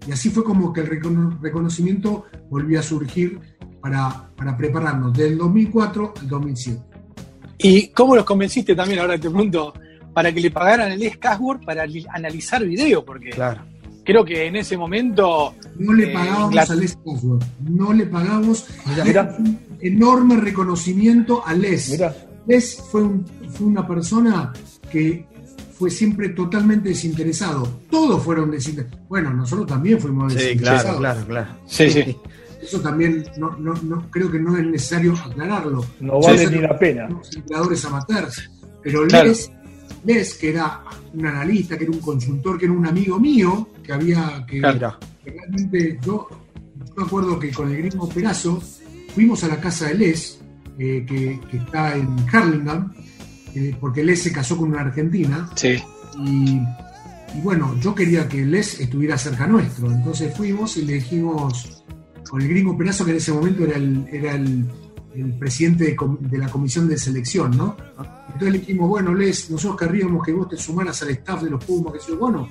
y 0.07 0.11
así 0.11 0.29
fue 0.29 0.43
como 0.43 0.71
que 0.71 0.81
el 0.81 0.87
recono- 0.89 1.39
reconocimiento 1.41 2.25
volvió 2.49 2.79
a 2.79 2.83
surgir 2.83 3.39
para, 3.81 4.29
para 4.35 4.55
prepararnos 4.55 5.13
del 5.17 5.37
2004 5.37 6.13
al 6.21 6.27
2007. 6.27 6.81
¿Y 7.61 7.87
cómo 7.89 8.15
los 8.15 8.23
convenciste 8.25 8.73
también, 8.75 8.99
ahora 8.99 9.15
te 9.15 9.29
pregunto, 9.29 9.73
para 10.19 10.34
que 10.34 10.41
le 10.41 10.51
pagaran 10.51 10.91
el 10.91 11.17
Casword 11.17 11.63
para 11.63 11.86
li- 11.86 12.05
analizar 12.13 12.62
video? 12.65 13.05
Porque 13.05 13.29
Claro. 13.29 13.62
creo 14.03 14.25
que 14.25 14.47
en 14.47 14.58
ese 14.58 14.75
momento 14.75 15.55
No 15.77 15.93
le 15.93 16.10
Eh, 16.10 16.13
pagábamos 16.13 16.69
a 16.69 16.75
Les 16.75 16.93
Cosworth, 16.97 17.45
no 17.62 17.93
le. 17.93 18.05
Mirá. 19.05 19.34
un 19.39 19.58
enorme 19.79 20.36
reconocimiento 20.36 21.41
a 21.47 21.53
Les. 21.53 21.91
Mirá, 21.91 22.13
Les 22.47 22.75
fue, 22.91 23.01
un- 23.03 23.25
fue 23.53 23.65
una 23.67 23.88
persona 23.88 24.51
que 24.91 25.25
fue 25.77 25.89
siempre 25.89 26.27
totalmente 26.29 26.89
desinteresado. 26.89 27.79
Todos 27.89 28.21
fueron 28.21 28.51
desinteresados. 28.51 29.08
Bueno, 29.08 29.34
nosotros 29.34 29.67
también 29.67 30.01
fuimos 30.01 30.34
Sí, 30.34 30.39
desinteresados. 30.39 30.97
claro, 30.97 31.25
claro, 31.25 31.25
claro. 31.27 31.60
Sí, 31.65 31.89
sí. 31.89 32.17
Eso 32.62 32.82
también 32.82 33.23
no, 33.38 33.55
no, 33.58 33.73
no- 33.84 34.05
creo 34.12 34.29
que 34.29 34.38
no 34.39 34.58
es 34.58 34.65
necesario 34.65 35.13
aclararlo. 35.13 35.86
no 36.01 36.19
vale 36.19 36.45
ni 36.51 36.58
la 36.60 36.77
pena. 36.77 37.08
Somos 37.08 37.34
empleadores 37.38 37.86
amateurs. 37.86 38.51
Pero 38.84 39.08
Claro. 39.08 39.27
Les, 39.29 39.51
Les, 40.05 40.33
que 40.35 40.49
era 40.49 40.81
un 41.13 41.25
analista, 41.25 41.77
que 41.77 41.83
era 41.83 41.93
un 41.93 41.99
consultor, 41.99 42.57
que 42.57 42.65
era 42.65 42.73
un 42.73 42.85
amigo 42.85 43.19
mío, 43.19 43.69
que 43.83 43.91
había 43.93 44.45
que 44.47 44.62
que 44.62 45.31
realmente 45.31 45.99
yo, 46.05 46.27
yo 46.29 46.93
me 46.95 47.03
acuerdo 47.03 47.38
que 47.39 47.51
con 47.51 47.69
el 47.69 47.77
gringo 47.77 48.07
Perazo 48.09 48.62
fuimos 49.13 49.43
a 49.43 49.47
la 49.49 49.59
casa 49.59 49.88
de 49.88 49.95
Les, 49.95 50.39
eh, 50.77 51.05
que, 51.07 51.39
que 51.51 51.57
está 51.57 51.95
en 51.95 52.15
Harlingham, 52.31 52.93
eh, 53.55 53.75
porque 53.79 54.03
Les 54.03 54.21
se 54.23 54.31
casó 54.31 54.55
con 54.57 54.69
una 54.69 54.81
argentina, 54.81 55.49
Sí. 55.55 55.77
y, 56.25 56.51
y 57.38 57.41
bueno, 57.43 57.75
yo 57.81 57.93
quería 57.93 58.27
que 58.27 58.45
Les 58.45 58.79
estuviera 58.79 59.17
cerca 59.17 59.45
nuestro, 59.47 59.91
entonces 59.91 60.33
fuimos 60.35 60.77
y 60.77 60.85
le 60.85 60.93
dijimos 60.93 61.83
con 62.29 62.41
el 62.41 62.47
gringo 62.47 62.77
Perazo, 62.77 63.03
que 63.05 63.12
en 63.12 63.17
ese 63.17 63.31
momento 63.33 63.63
era 63.65 63.75
el, 63.77 64.05
era 64.12 64.35
el, 64.35 64.65
el 65.15 65.33
presidente 65.37 65.95
de, 66.19 66.37
la 66.37 66.49
comisión 66.49 66.87
de 66.87 66.97
selección, 66.97 67.55
¿no? 67.55 67.75
Entonces 68.27 68.51
le 68.51 68.59
dijimos, 68.59 68.89
bueno, 68.89 69.13
Les, 69.13 69.49
nosotros 69.49 69.79
querríamos 69.79 70.23
que 70.23 70.33
vos 70.33 70.47
te 70.49 70.57
sumaras 70.57 71.01
al 71.01 71.09
staff 71.09 71.41
de 71.43 71.49
los 71.49 71.63
Pumas, 71.63 71.93
que 71.93 71.99
yo, 72.07 72.17
bueno, 72.17 72.47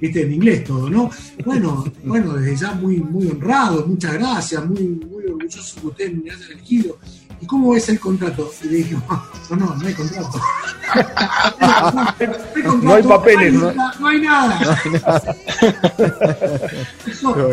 viste, 0.00 0.22
en 0.22 0.32
inglés 0.32 0.64
todo, 0.64 0.90
¿no? 0.90 1.10
Bueno, 1.44 1.84
bueno, 2.04 2.34
desde 2.34 2.56
ya 2.56 2.72
muy, 2.74 2.98
muy 2.98 3.28
honrado, 3.28 3.86
muchas 3.86 4.14
gracias, 4.14 4.66
muy, 4.66 4.88
muy 4.88 5.26
orgulloso 5.26 5.80
que 5.80 5.86
ustedes 5.86 6.22
me 6.22 6.30
hayan 6.30 6.52
elegido. 6.52 6.98
¿Y 7.40 7.46
cómo 7.46 7.74
es 7.74 7.88
el 7.88 7.98
contrato? 7.98 8.50
Y 8.62 8.68
le 8.68 8.76
dijimos, 8.78 9.04
no, 9.50 9.56
no, 9.56 9.74
no 9.74 9.86
hay 9.86 9.94
contrato. 9.94 10.40
No, 12.82 12.94
hay 12.94 13.02
papeles, 13.02 13.54
no 13.54 13.68
hay, 13.68 13.76
¿no? 13.76 13.92
no 14.00 14.08
hay 14.08 14.20
nada. 14.20 14.60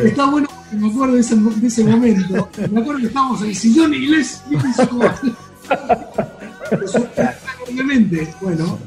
Está 0.04 0.30
bueno 0.30 0.57
me 0.78 0.90
acuerdo 0.90 1.16
de 1.16 1.20
ese, 1.22 1.36
de 1.36 1.68
ese 1.68 1.84
momento. 1.84 2.50
Me 2.72 2.80
acuerdo 2.82 3.02
que 3.02 3.08
estábamos 3.08 3.42
en 3.42 3.48
el 3.50 3.56
sillón 3.56 3.94
como- 4.90 5.04
Eso, 6.84 7.08
Obviamente, 7.70 8.28
bueno, 8.42 8.78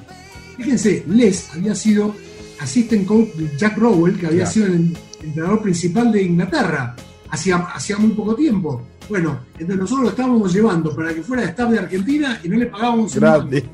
fíjense, 0.57 1.05
Les 1.09 1.51
había 1.55 1.75
sido 1.75 2.15
assistant 2.61 3.07
coach 3.07 3.29
de 3.35 3.57
Jack 3.57 3.77
Rowell, 3.79 4.19
que 4.19 4.27
había 4.27 4.41
Claro. 4.41 4.53
sido 4.53 4.67
el 4.67 4.97
entrenador 5.23 5.63
principal 5.63 6.13
de 6.13 6.23
Inglaterra 6.23 6.95
hacía, 7.31 7.57
hacía 7.75 7.97
muy 7.99 8.11
poco 8.11 8.35
tiempo. 8.35 8.83
Bueno, 9.09 9.41
entonces 9.55 9.77
nosotros 9.79 10.05
lo 10.05 10.11
estábamos 10.11 10.53
llevando 10.53 10.95
para 10.95 11.15
que 11.15 11.23
fuera 11.23 11.43
staff 11.45 11.71
de 11.71 11.79
Argentina 11.79 12.41
y 12.45 12.49
no 12.49 12.57
le 12.59 12.67
pagábamos 12.67 13.15
grande. 13.17 13.65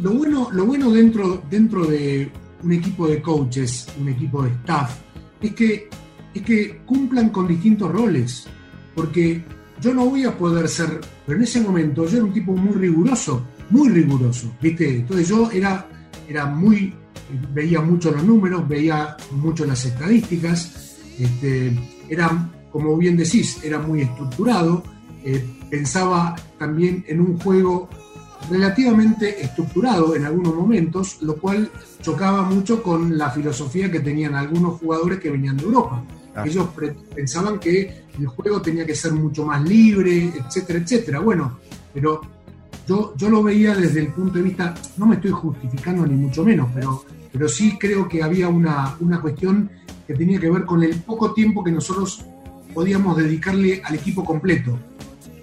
lo 0.00 0.12
bueno, 0.12 0.48
lo 0.52 0.66
bueno 0.66 0.90
dentro, 0.90 1.42
dentro 1.50 1.84
de 1.86 2.30
un 2.62 2.72
equipo 2.72 3.06
de 3.08 3.20
coaches, 3.20 3.86
un 4.00 4.08
equipo 4.08 4.42
de 4.42 4.50
staff, 4.50 4.90
es 5.40 5.52
que, 5.54 5.88
es 6.34 6.42
que 6.42 6.78
cumplan 6.84 7.30
con 7.30 7.46
distintos 7.48 7.90
roles. 7.90 8.46
Porque 8.94 9.44
yo 9.80 9.94
no 9.94 10.06
voy 10.06 10.24
a 10.24 10.36
poder 10.36 10.68
ser, 10.68 11.00
pero 11.26 11.38
en 11.38 11.44
ese 11.44 11.60
momento 11.60 12.06
yo 12.06 12.16
era 12.16 12.24
un 12.24 12.32
tipo 12.32 12.52
muy 12.52 12.74
riguroso, 12.74 13.46
muy 13.70 13.88
riguroso, 13.88 14.52
¿viste? 14.60 14.96
Entonces 14.96 15.28
yo 15.28 15.50
era, 15.50 15.86
era 16.28 16.46
muy, 16.46 16.94
veía 17.52 17.80
mucho 17.80 18.10
los 18.10 18.22
números, 18.24 18.68
veía 18.68 19.16
mucho 19.32 19.64
las 19.64 19.84
estadísticas, 19.84 20.96
este, 21.18 21.76
era, 22.08 22.50
como 22.70 22.96
bien 22.96 23.16
decís, 23.16 23.58
era 23.62 23.78
muy 23.78 24.02
estructurado, 24.02 24.84
eh, 25.24 25.44
pensaba 25.70 26.36
también 26.58 27.04
en 27.08 27.20
un 27.20 27.38
juego 27.38 27.88
relativamente 28.50 29.42
estructurado 29.42 30.14
en 30.14 30.24
algunos 30.24 30.54
momentos, 30.54 31.22
lo 31.22 31.36
cual 31.36 31.70
chocaba 32.02 32.42
mucho 32.42 32.82
con 32.82 33.16
la 33.16 33.30
filosofía 33.30 33.90
que 33.90 34.00
tenían 34.00 34.34
algunos 34.34 34.78
jugadores 34.78 35.18
que 35.18 35.30
venían 35.30 35.56
de 35.56 35.64
Europa. 35.64 36.02
Ah. 36.34 36.44
Ellos 36.46 36.68
pensaban 37.14 37.58
que 37.58 38.04
el 38.18 38.26
juego 38.26 38.60
tenía 38.60 38.84
que 38.84 38.94
ser 38.94 39.12
mucho 39.12 39.44
más 39.44 39.62
libre, 39.62 40.32
etcétera, 40.36 40.80
etcétera. 40.80 41.20
Bueno, 41.20 41.58
pero 41.92 42.20
yo, 42.86 43.14
yo 43.16 43.30
lo 43.30 43.42
veía 43.42 43.74
desde 43.74 44.00
el 44.00 44.08
punto 44.08 44.38
de 44.38 44.42
vista, 44.42 44.74
no 44.96 45.06
me 45.06 45.16
estoy 45.16 45.30
justificando 45.30 46.06
ni 46.06 46.14
mucho 46.14 46.44
menos, 46.44 46.68
pero, 46.74 47.04
pero 47.32 47.48
sí 47.48 47.78
creo 47.78 48.08
que 48.08 48.22
había 48.22 48.48
una, 48.48 48.96
una 49.00 49.20
cuestión 49.20 49.70
que 50.06 50.14
tenía 50.14 50.38
que 50.38 50.50
ver 50.50 50.64
con 50.64 50.82
el 50.82 51.00
poco 51.00 51.32
tiempo 51.32 51.64
que 51.64 51.72
nosotros 51.72 52.24
podíamos 52.74 53.16
dedicarle 53.16 53.80
al 53.84 53.94
equipo 53.94 54.24
completo. 54.24 54.78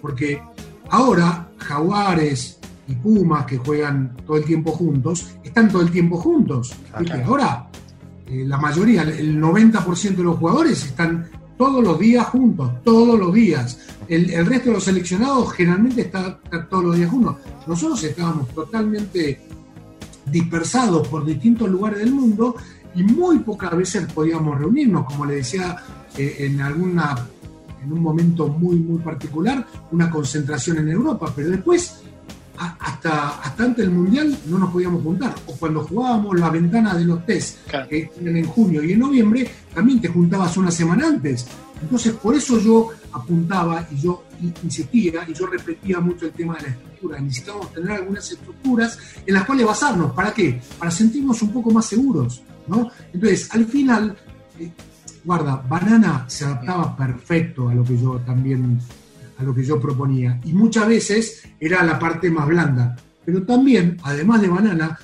Porque 0.02 0.42
ahora 0.90 1.50
Jaguares 1.58 2.60
y 2.88 2.96
Pumas, 2.96 3.46
que 3.46 3.58
juegan 3.58 4.16
todo 4.26 4.38
el 4.38 4.44
tiempo 4.44 4.72
juntos, 4.72 5.36
están 5.44 5.70
todo 5.70 5.82
el 5.82 5.92
tiempo 5.92 6.18
juntos. 6.18 6.74
Ahora, 7.26 7.70
eh, 8.32 8.46
la 8.48 8.58
mayoría, 8.58 9.02
el 9.02 9.42
90% 9.42 10.16
de 10.16 10.24
los 10.24 10.38
jugadores 10.38 10.86
están 10.86 11.30
todos 11.58 11.84
los 11.84 12.00
días 12.00 12.26
juntos, 12.28 12.72
todos 12.84 13.20
los 13.20 13.34
días. 13.34 13.78
El, 14.08 14.30
el 14.30 14.46
resto 14.46 14.70
de 14.70 14.76
los 14.76 14.86
seleccionados 14.86 15.52
generalmente 15.52 16.02
está, 16.02 16.40
todos 16.70 16.86
los 16.86 16.96
días 16.96 17.10
juntos. 17.12 17.36
Nosotros 17.68 18.02
estábamos 18.04 18.48
totalmente 18.50 19.42
dispersados 20.26 21.08
por 21.10 21.26
distintos 21.26 21.70
lugares 21.70 22.00
del 22.00 22.14
mundo 22.14 22.56
y 22.96 23.04
muy 23.04 23.40
pocas 23.40 23.76
veces 23.76 24.12
podíamos 24.14 24.58
reunirnos, 24.58 25.06
como 25.06 25.26
le 25.26 25.36
decía 25.36 25.76
eh, 26.18 26.38
en 26.40 26.62
alguna 26.62 27.28
en 27.84 27.92
un 27.92 28.00
momento 28.00 28.48
muy 28.48 28.78
muy 28.78 29.00
particular, 29.00 29.66
una 29.92 30.10
concentración 30.10 30.78
en 30.78 30.90
Europa, 30.90 31.34
pero 31.36 31.50
después 31.50 32.02
hasta, 32.80 33.30
hasta 33.42 33.64
antes 33.64 33.86
del 33.86 33.94
Mundial 33.94 34.38
no 34.48 34.60
nos 34.60 34.72
podíamos 34.72 35.02
juntar. 35.04 35.34
O 35.48 35.54
cuando 35.56 35.84
jugábamos 35.84 36.40
la 36.40 36.50
ventana 36.50 36.94
de 36.96 37.06
los 37.06 37.26
test, 37.26 37.58
Claro. 37.68 37.88
que 37.90 38.10
eran 38.22 38.38
en 38.38 38.46
junio 38.46 38.84
y 38.84 38.92
en 38.94 39.00
noviembre, 39.00 39.50
también 39.74 40.00
te 40.02 40.08
juntabas 40.08 40.56
una 40.58 40.72
semana 40.72 41.08
antes. 41.08 41.48
Entonces, 41.82 42.14
por 42.14 42.36
eso 42.36 42.60
yo 42.60 42.90
apuntaba 43.12 43.88
y 43.92 43.96
yo 44.02 44.24
insistía 44.64 45.26
y 45.28 45.34
yo 45.34 45.48
repetía 45.48 46.00
mucho 46.00 46.26
el 46.28 46.32
tema 46.32 46.56
de 46.58 46.62
la 46.64 46.68
estructura. 46.70 47.20
Necesitamos 47.20 47.74
tener 47.74 47.92
algunas 47.92 48.32
estructuras 48.32 49.00
en 49.26 49.34
las 49.34 49.46
cuales 49.46 49.66
basarnos. 49.66 50.12
¿Para 50.12 50.32
qué? 50.34 50.62
Para 50.78 50.92
sentirnos 50.92 51.42
un 51.42 51.52
poco 51.52 51.72
más 51.72 51.86
seguros. 51.88 52.42
¿no? 52.68 52.90
Entonces, 53.12 53.50
al 53.52 53.66
final, 53.66 54.16
eh, 54.60 54.72
guarda, 55.24 55.56
Banana 55.68 56.26
se 56.28 56.46
adaptaba 56.46 56.96
perfecto 56.96 57.70
a 57.70 57.74
lo 57.74 57.84
que 57.84 57.98
yo 57.98 58.20
también 58.20 58.80
a 59.42 59.44
lo 59.44 59.54
que 59.54 59.64
yo 59.64 59.80
proponía. 59.80 60.40
Y 60.46 60.54
muchas 60.54 60.88
veces 60.88 61.44
era 61.60 61.84
la 61.84 61.98
parte 62.00 62.30
más 62.30 62.48
blanda. 62.48 62.96
Pero 63.26 63.44
también, 63.44 63.98
además 64.04 64.42
de 64.42 64.48
banana, 64.48 65.00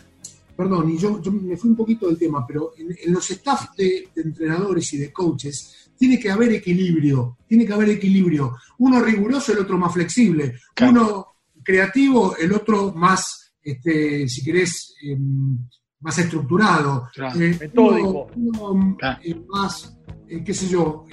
perdón, 0.56 0.90
y 0.90 0.98
yo, 0.98 1.20
me 1.32 1.58
fui 1.58 1.70
un 1.70 1.76
poquito 1.76 2.08
del 2.08 2.18
tema, 2.18 2.46
pero 2.46 2.74
en, 2.78 3.14
los 3.14 3.30
staff 3.30 3.76
de, 3.78 4.10
entrenadores 4.16 4.92
y 4.94 4.98
de 4.98 5.12
coaches 5.12 5.92
tiene 5.98 6.20
que 6.20 6.30
haber 6.30 6.52
equilibrio, 6.54 7.38
tiene 7.48 7.66
que 7.66 7.74
haber 7.74 7.90
equilibrio. 7.90 8.56
Uno 8.80 9.02
riguroso, 9.02 9.54
el 9.54 9.60
otro 9.60 9.78
más 9.78 9.94
flexible. 9.94 10.56
Uno 10.82 11.28
creativo, 11.64 12.36
el 12.38 12.54
otro 12.54 12.94
más, 12.94 13.54
este, 13.62 14.28
si 14.28 14.44
querés, 14.44 14.96
em, 15.04 15.58
más 16.00 16.18
estructurado. 16.20 17.10
Eh, 17.36 17.58
Metódico. 17.60 18.28
Uno, 18.36 18.98
eh, 19.24 19.36
más, 19.48 19.98
eh, 20.28 20.44
qué 20.44 20.54
sé 20.54 20.68
yo, 20.68 21.06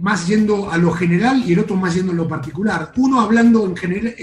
más 0.00 0.26
yendo 0.26 0.70
a 0.70 0.78
lo 0.78 0.92
general 0.92 1.42
y 1.46 1.52
el 1.52 1.60
otro 1.60 1.76
más 1.76 1.94
yendo 1.94 2.12
a 2.12 2.14
lo 2.14 2.28
particular. 2.28 2.92
Uno 2.96 3.20
hablando 3.20 3.64
en 3.66 3.76
general 3.76 4.14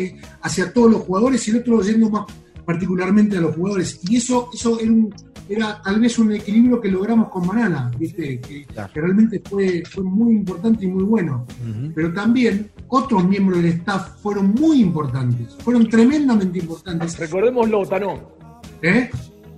hacia 0.41 0.73
todos 0.73 0.91
los 0.91 1.01
jugadores 1.01 1.47
y 1.47 1.51
el 1.51 1.57
otro 1.57 1.81
yendo 1.81 2.09
más 2.09 2.25
particularmente 2.69 3.35
a 3.35 3.41
los 3.41 3.55
jugadores. 3.55 3.99
Y 4.07 4.17
eso, 4.17 4.49
eso 4.53 4.77
era, 5.49 5.81
tal 5.81 5.99
vez 5.99 6.19
un 6.19 6.31
equilibrio 6.33 6.79
que 6.79 6.89
logramos 6.89 7.29
con 7.29 7.47
Banana, 7.47 7.89
¿viste? 7.97 8.39
Que, 8.39 8.67
realmente 8.93 9.41
fue, 9.43 9.83
fue 9.89 10.03
muy 10.03 10.35
importante 10.35 10.85
y 10.85 10.87
muy 10.87 11.03
bueno. 11.03 11.47
Pero 11.95 12.13
también 12.13 12.69
otros 12.87 13.25
miembros 13.25 13.63
del 13.63 13.71
staff 13.71 14.21
fueron 14.21 14.51
muy 14.51 14.81
importantes, 14.81 15.55
fueron 15.63 15.89
tremendamente 15.89 16.59
importantes. 16.59 17.17
Recordémoslo, 17.17 17.87
Tano. 17.87 18.19
¿Eh? 18.83 19.09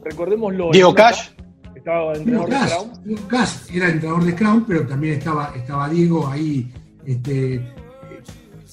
Recordémoslo. 0.06 0.72
Diego 0.72 0.96
Cash. 0.96 1.32
Estaba 1.82 2.14
entrenador 2.14 2.94
de 3.04 3.16
Cash 3.28 3.56
era 3.74 3.90
entrenador 3.90 4.24
de 4.24 4.36
Crown, 4.36 4.66
pero 4.68 4.86
también 4.86 5.16
estaba, 5.16 5.52
estaba 5.56 5.90
Diego 5.90 6.28
ahí 6.28 6.72
este, 7.08 7.74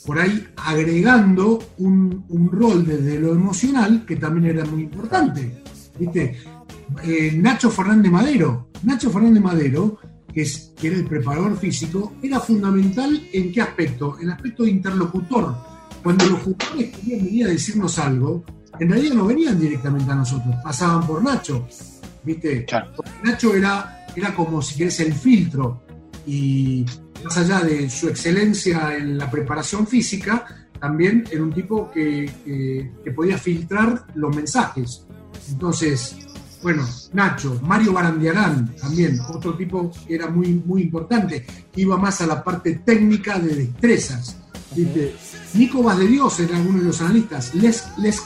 por 0.05 0.19
ahí 0.19 0.47
agregando 0.57 1.59
un, 1.79 2.51
rol 2.53 2.85
desde 2.85 3.19
lo 3.19 3.33
emocional 3.33 4.05
que 4.07 4.17
también 4.17 4.57
era 4.57 4.67
muy 4.67 4.83
importante. 4.83 5.63
¿viste? 5.99 6.37
Eh, 7.03 7.33
Nacho 7.35 7.71
Fernández 7.71 8.13
Madero. 8.13 8.69
Nacho 8.83 9.09
Fernández 9.09 9.43
Madero, 9.43 9.99
que, 10.31 10.43
es, 10.43 10.75
que 10.79 10.89
era 10.89 10.97
el 10.99 11.07
preparador 11.07 11.57
físico, 11.57 12.13
era 12.23 12.41
fundamental 12.41 13.23
en 13.33 13.51
qué 13.51 13.63
aspecto? 13.63 14.17
En 14.19 14.25
el 14.25 14.33
aspecto 14.33 14.65
de 14.65 14.71
interlocutor. 14.71 15.57
Cuando 16.03 16.27
los 16.27 16.41
jugadores 16.41 16.95
querían 16.95 17.25
venir 17.25 17.47
a 17.47 17.49
decirnos 17.49 17.99
algo, 17.99 18.45
en 18.79 18.91
realidad 18.91 19.15
no 19.15 19.25
venían 19.25 19.59
directamente 19.59 20.13
a 20.13 20.15
nosotros, 20.15 20.55
pasaban 20.63 21.07
por 21.07 21.23
Nacho. 21.23 21.67
¿Viste? 22.29 22.67
Nacho 23.25 23.55
era, 23.55 24.05
era 24.15 24.35
como 24.35 24.61
si 24.61 24.77
querés 24.77 25.01
el 25.01 25.15
filtro. 25.15 25.83
Y 26.27 26.85
más 27.25 27.39
allá 27.39 27.61
de 27.61 27.89
su 27.89 28.07
excelencia 28.07 28.95
en 28.99 29.17
la 29.17 29.31
preparación 29.31 29.87
física, 29.87 30.45
también 30.79 31.25
era 31.31 31.43
un 31.43 31.55
tipo 31.55 31.91
que, 31.91 32.31
podía 33.17 33.39
filtrar 33.39 34.05
los 34.15 34.37
mensajes. 34.37 35.07
Entonces, 35.49 36.17
bueno, 36.63 36.87
Nacho, 37.15 37.59
Mario 37.63 37.95
Barandiarán 37.95 38.77
también, 38.77 39.19
otro 39.33 39.55
tipo 39.55 39.91
que 40.07 40.17
era 40.17 40.29
muy, 40.29 40.53
muy 40.53 40.83
importante, 40.83 41.47
iba 41.77 41.97
más 41.97 42.21
a 42.21 42.27
la 42.27 42.45
parte 42.45 42.83
técnica 42.85 43.39
de 43.39 43.55
destrezas. 43.55 44.37
Nico 45.55 45.83
Vaz 45.83 45.99
de 45.99 46.07
Dios 46.07 46.39
era 46.41 46.59
uno 46.59 46.79
de 46.79 46.85
los 46.85 47.01
analistas, 47.01 47.55
Les, 47.55 47.87
Les 47.97 48.23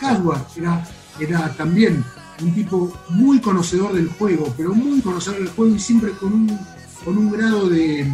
era, 0.56 0.84
era 1.20 1.54
también 1.56 2.04
un 2.40 2.54
tipo 2.54 2.92
muy 3.10 3.40
conocedor 3.40 3.92
del 3.92 4.08
juego, 4.08 4.52
pero 4.56 4.74
muy 4.74 5.00
conocedor 5.00 5.38
del 5.38 5.48
juego 5.48 5.74
y 5.74 5.78
siempre 5.78 6.12
con 6.12 6.32
un, 6.32 6.58
con 7.04 7.18
un 7.18 7.30
grado 7.30 7.68
de, 7.68 8.06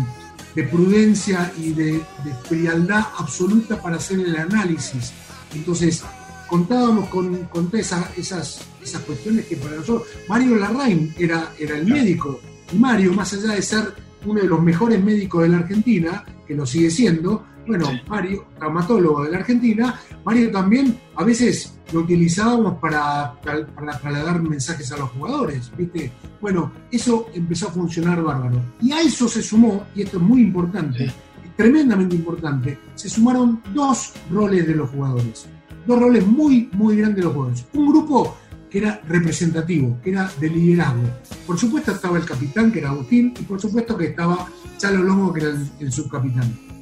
de 0.55 0.65
prudencia 0.65 1.53
y 1.57 1.71
de, 1.73 2.03
frialdad 2.49 3.07
absoluta 3.19 3.81
para 3.81 3.97
hacer 3.97 4.21
el 4.21 4.37
análisis. 4.37 5.13
Entonces, 5.55 6.03
contábamos 6.49 7.09
con, 7.09 7.45
con 7.45 7.71
esas, 7.75 8.19
esas, 8.19 8.61
esas 8.83 9.03
cuestiones 9.03 9.47
que 9.47 9.57
para 9.57 9.77
nosotros, 9.77 10.09
Mario 10.29 10.57
Larraín 10.57 11.15
era, 11.19 11.53
era 11.59 11.77
el 11.77 11.87
médico, 11.87 12.41
y 12.73 12.77
Mario, 12.77 13.13
más 13.13 13.33
allá 13.33 13.55
de 13.55 13.63
ser 13.63 13.95
uno 14.27 14.41
de 14.41 14.49
los 14.49 14.61
mejores 14.61 15.03
médicos 15.03 15.43
de 15.43 15.49
la 15.49 15.59
Argentina, 15.59 16.25
que 16.47 16.55
lo 16.55 16.67
sigue 16.67 16.91
siendo, 16.91 17.45
bueno, 17.69 17.91
Mario, 18.09 18.47
traumatólogo 18.59 19.25
de 19.25 19.31
la 19.31 19.39
Argentina, 19.39 20.01
Mario 20.25 20.51
también 20.51 20.99
a 21.15 21.23
veces 21.23 21.79
lo 21.93 22.01
utilizábamos 22.01 22.79
para, 22.79 23.39
para 23.43 23.99
trasladar 23.99 24.43
mensajes 24.43 24.91
a 24.91 24.97
los 24.97 25.11
jugadores, 25.11 25.71
¿viste? 25.77 26.11
Bueno, 26.41 26.73
eso 26.91 27.29
empezó 27.35 27.69
a 27.69 27.73
funcionar 27.73 28.23
bárbaro. 28.23 28.61
Y 28.81 28.93
a 28.93 29.03
eso 29.03 29.29
se 29.29 29.43
sumó, 29.43 29.85
y 29.95 30.03
esto 30.03 30.17
es 30.17 30.23
muy 30.23 30.41
importante, 30.41 31.13
tremendamente 31.57 32.17
importante, 32.17 32.79
se 32.95 33.11
sumaron 33.11 33.63
dos 33.75 34.15
roles 34.31 34.67
de 34.67 34.75
los 34.75 34.89
jugadores. 34.89 35.47
Dos 35.87 36.01
roles 36.01 36.27
muy, 36.27 36.71
muy 36.73 36.97
grandes 36.97 37.17
de 37.17 37.25
los 37.25 37.35
jugadores. 37.35 37.67
Un 37.75 37.89
grupo 37.91 38.37
que 38.71 38.79
era 38.79 39.01
representativo, 39.07 39.99
que 40.03 40.11
era 40.11 40.31
de 40.41 40.49
liderazgo. 40.49 41.05
Por 41.47 41.59
supuesto 41.59 41.93
estaba 41.93 42.17
el 42.17 42.25
capitán, 42.25 42.73
que 42.73 42.79
era 42.79 42.91
Agustín, 42.91 43.35
y 43.39 43.43
por 43.43 43.61
supuesto 43.61 43.97
que 43.97 44.07
estaba 44.07 44.47
Chalo 44.79 45.03
Longo, 45.03 45.33
que 45.35 45.41
era 45.41 45.51
el 45.81 45.93
subcapitán 45.93 46.78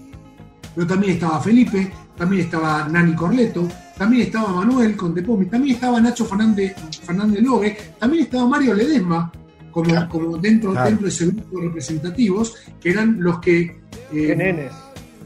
pero 0.77 0.87
también 0.87 1.15
estaba 1.15 1.41
Felipe, 1.41 1.91
también 2.19 2.45
estaba 2.45 2.87
Nani 2.87 3.15
Corleto, 3.15 3.67
también 3.97 4.27
estaba 4.27 4.53
Manuel 4.53 4.95
Contepomi, 4.95 5.47
también 5.47 5.77
estaba 5.77 5.99
Nacho 5.99 6.27
Fernández, 6.27 6.75
Fernández 7.03 7.43
Logue, 7.43 7.79
también 7.99 8.25
estaba 8.25 8.47
Mario 8.47 8.75
Ledesma, 8.75 9.33
como, 9.71 10.09
como 10.11 10.37
dentro, 10.37 10.75
dentro 10.75 11.05
de 11.05 11.09
ese 11.09 11.27
grupo 11.29 11.59
de 11.59 11.67
representativos, 11.69 12.55
que 12.79 12.91
eran 12.91 13.17
los 13.21 13.41
que 13.41 13.81
eh, 14.13 14.71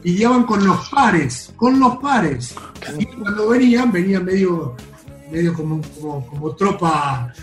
guiaban 0.01 0.43
con 0.43 0.65
los 0.65 0.87
pares, 0.89 1.51
con 1.57 1.77
los 1.77 1.97
pares. 1.97 2.55
Y 2.97 3.05
cuando 3.07 3.49
venían, 3.49 3.91
venían 3.91 4.23
medio, 4.23 4.77
medio 5.29 5.53
como, 5.53 5.81
como, 6.29 6.55
tropa 6.55 7.33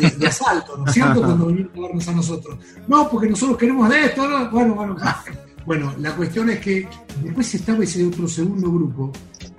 de, 0.00 0.26
asalto, 0.28 0.76
¿no 0.76 0.86
es 0.86 0.92
cierto? 0.92 1.20
Cuando 1.24 1.46
venían 1.46 1.70
a 1.76 1.80
vernos 1.80 2.06
a 2.06 2.12
nosotros. 2.12 2.56
No, 2.86 3.08
porque 3.10 3.28
nosotros 3.28 3.58
queremos 3.58 3.88
de 3.88 4.04
esto, 4.04 4.28
¿no? 4.28 4.48
bueno, 4.50 4.74
bueno. 4.74 4.96
Bueno, 5.68 5.92
la 5.98 6.16
cuestión 6.16 6.48
es 6.48 6.60
que 6.60 6.88
después 7.22 7.54
estaba 7.54 7.84
ese 7.84 8.02
otro 8.06 8.26
segundo 8.26 8.72
grupo, 8.72 9.12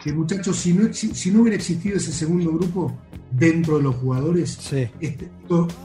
que 0.04 0.12
muchachos, 0.12 0.58
si 0.58 0.74
no, 0.74 0.92
si 0.92 1.30
no 1.30 1.42
hubiera 1.42 1.56
existido 1.56 1.98
ese 1.98 2.12
segundo 2.12 2.52
grupo 2.52 2.98
dentro 3.30 3.78
de 3.78 3.84
los 3.84 3.96
jugadores, 3.98 4.58
este, 5.00 5.30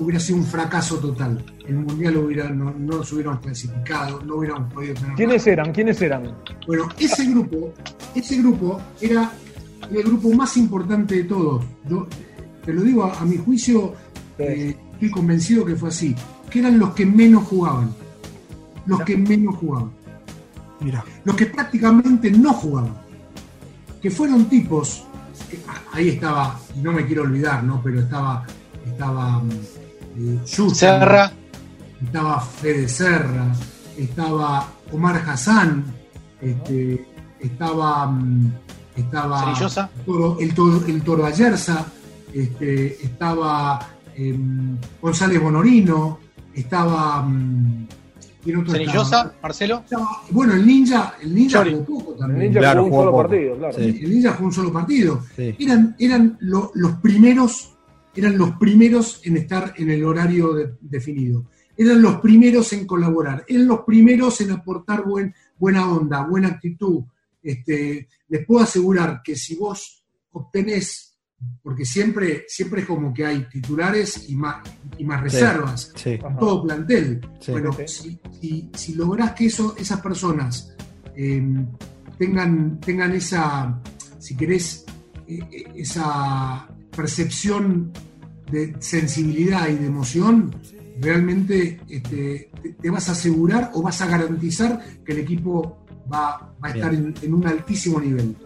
hubiera 0.00 0.18
sido 0.18 0.38
un 0.38 0.46
fracaso 0.46 0.96
total. 0.98 1.44
El 1.68 1.74
Mundial 1.74 2.16
hubiera, 2.16 2.48
no, 2.48 2.70
no 2.70 2.96
nos 2.96 3.12
hubiéramos 3.12 3.40
clasificado, 3.40 4.22
no 4.22 4.36
hubiéramos 4.36 4.72
podido 4.72 4.94
tener... 4.94 5.14
¿Quiénes 5.14 5.46
eran? 5.46 5.72
¿Quiénes 5.74 6.00
eran? 6.00 6.34
Bueno, 6.66 6.88
ese 6.98 7.26
grupo, 7.26 7.74
ese 8.14 8.38
grupo 8.38 8.80
era 9.02 9.30
el 9.90 10.04
grupo 10.04 10.32
más 10.32 10.56
importante 10.56 11.16
de 11.16 11.24
todos. 11.24 11.66
Yo 11.86 12.06
te 12.64 12.72
lo 12.72 12.80
digo 12.80 13.04
a, 13.04 13.22
mi 13.26 13.36
juicio, 13.36 13.92
eh, 14.38 14.74
estoy 14.94 15.10
convencido 15.10 15.66
que 15.66 15.76
fue 15.76 15.90
así, 15.90 16.16
que 16.48 16.60
eran 16.60 16.78
los 16.78 16.94
que 16.94 17.04
menos 17.04 17.44
jugaban. 17.44 17.94
Los 18.86 19.02
que 19.02 19.18
menos 19.18 19.56
jugaban 19.56 19.90
los 21.24 21.36
que 21.36 21.46
prácticamente 21.46 22.30
no 22.30 22.52
jugaban, 22.52 22.94
que 24.02 24.10
fueron 24.10 24.46
tipos, 24.46 25.04
ahí 25.92 26.10
estaba, 26.10 26.58
no 26.76 26.92
me 26.92 27.06
quiero 27.06 27.22
olvidar, 27.22 27.62
¿no? 27.62 27.80
Pero 27.82 28.00
estaba, 28.00 28.44
estaba 28.86 29.42
eh, 30.16 30.40
Serra. 30.44 31.32
estaba 32.02 32.40
Fede 32.40 32.88
Serra, 32.88 33.52
estaba 33.96 34.68
Omar 34.92 35.22
Hassan, 35.26 35.84
este, 36.40 37.08
estaba, 37.40 38.06
mm, 38.06 38.52
estaba 38.96 39.54
el, 40.38 40.54
toro, 40.54 40.86
el, 40.86 41.02
toro, 41.02 41.24
Ayerza, 41.24 41.86
este, 42.32 43.04
estaba 43.04 43.88
em, 44.14 44.76
González 45.00 45.40
Bonorino, 45.40 46.18
estaba 46.54 47.26
mm, 48.44 48.66
¿Cenillosa, 48.66 49.34
Marcelo? 49.42 49.84
bueno, 50.30 50.54
el 50.54 50.66
Ninja, 50.66 51.14
el 51.22 51.34
Ninja 51.34 51.64
jugó 51.64 51.84
poco 51.84 52.14
también. 52.14 52.42
El 52.42 52.52
Ninja 52.52 52.74
jugó 52.74 52.84
un 52.86 52.92
solo 52.92 53.16
partido, 53.16 53.56
claro. 53.58 53.78
El 53.78 54.10
Ninja 54.10 54.32
jugó 54.32 54.46
un 54.46 54.52
solo 54.52 54.72
partido. 54.72 55.22
Eran, 55.36 55.96
eran 55.98 56.38
los 56.40 56.92
primeros, 57.00 57.74
eran 58.14 58.38
los 58.38 58.52
primeros 58.52 59.20
en 59.24 59.36
estar 59.36 59.74
en 59.76 59.90
el 59.90 60.04
horario 60.04 60.54
definido. 60.80 61.46
Eran 61.76 62.00
los 62.00 62.20
primeros 62.20 62.72
en 62.72 62.86
colaborar, 62.86 63.44
eran 63.48 63.66
los 63.66 63.80
primeros 63.80 64.40
en 64.40 64.52
aportar 64.52 65.04
buen, 65.04 65.34
buena 65.58 65.90
onda, 65.90 66.24
buena 66.24 66.48
actitud. 66.48 67.02
Este, 67.42 68.08
les 68.28 68.46
puedo 68.46 68.62
asegurar 68.62 69.20
que 69.22 69.34
si 69.34 69.56
vos 69.56 70.04
obtenés 70.32 71.13
porque 71.62 71.84
siempre, 71.84 72.44
siempre 72.48 72.82
es 72.82 72.86
como 72.86 73.12
que 73.12 73.24
hay 73.24 73.48
titulares 73.48 74.28
y 74.28 74.36
más, 74.36 74.56
y 74.98 75.04
más 75.04 75.22
reservas, 75.22 75.92
todo 76.38 76.62
plantel. 76.62 77.20
bueno, 77.48 77.70
si, 77.86 78.70
si, 78.74 78.94
lográs 78.94 79.32
que 79.32 79.46
eso, 79.46 79.74
esas 79.78 80.00
personas 80.00 80.74
em, 81.16 81.66
tengan, 82.18 82.78
tengan 82.80 83.12
esa, 83.12 83.80
si 84.18 84.36
querés, 84.36 84.84
e, 85.26 85.36
e, 85.36 85.72
esa 85.76 86.68
percepción 86.94 87.92
de 88.50 88.76
sensibilidad 88.78 89.68
y 89.68 89.76
de 89.76 89.86
emoción, 89.86 90.54
realmente 91.00 91.80
este, 91.88 92.50
te, 92.80 92.90
vas 92.90 93.08
a 93.08 93.12
asegurar 93.12 93.70
o 93.74 93.82
vas 93.82 94.00
a 94.00 94.06
garantizar 94.06 94.80
que 95.04 95.12
el 95.12 95.18
equipo 95.18 95.84
va, 96.12 96.54
a 96.60 96.70
estar 96.70 96.94
en, 96.94 97.34
un 97.34 97.46
altísimo 97.46 98.00
nivel. 98.00 98.36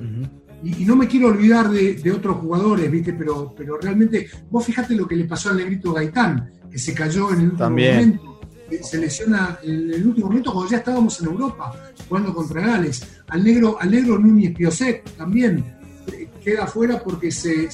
Y, 0.62 0.84
no 0.84 0.96
me 0.96 1.06
quiero 1.06 1.28
olvidar 1.28 1.70
de, 1.70 2.12
otros 2.12 2.38
jugadores, 2.38 2.90
¿viste? 2.90 3.12
Pero, 3.12 3.54
pero 3.56 3.78
realmente, 3.78 4.28
vos 4.50 4.64
fijate 4.64 4.94
lo 4.94 5.06
que 5.06 5.16
le 5.16 5.24
pasó 5.24 5.50
al 5.50 5.58
negrito 5.58 5.92
Gaitán, 5.92 6.50
que 6.70 6.78
se 6.78 6.94
cayó 6.94 7.32
en 7.32 7.40
el 7.40 7.50
último 7.50 7.70
momento, 7.70 8.40
se 8.82 8.98
lesiona 8.98 9.58
en 9.62 9.92
el 9.92 10.06
último 10.06 10.26
momento 10.28 10.52
cuando 10.52 10.70
ya 10.70 10.78
estábamos 10.78 11.20
en 11.20 11.28
Europa, 11.28 11.72
jugando 12.08 12.34
contra 12.34 12.60
Gales. 12.60 13.06
Al 13.28 13.44
negro, 13.44 13.78
al 13.80 13.90
negro 13.90 14.18
Núñez 14.18 14.54
Pioset 14.54 15.04
también 15.16 15.64
eh, 16.12 16.28
queda 16.42 16.66
fuera 16.66 17.02
porque 17.02 17.30
se, 17.30 17.68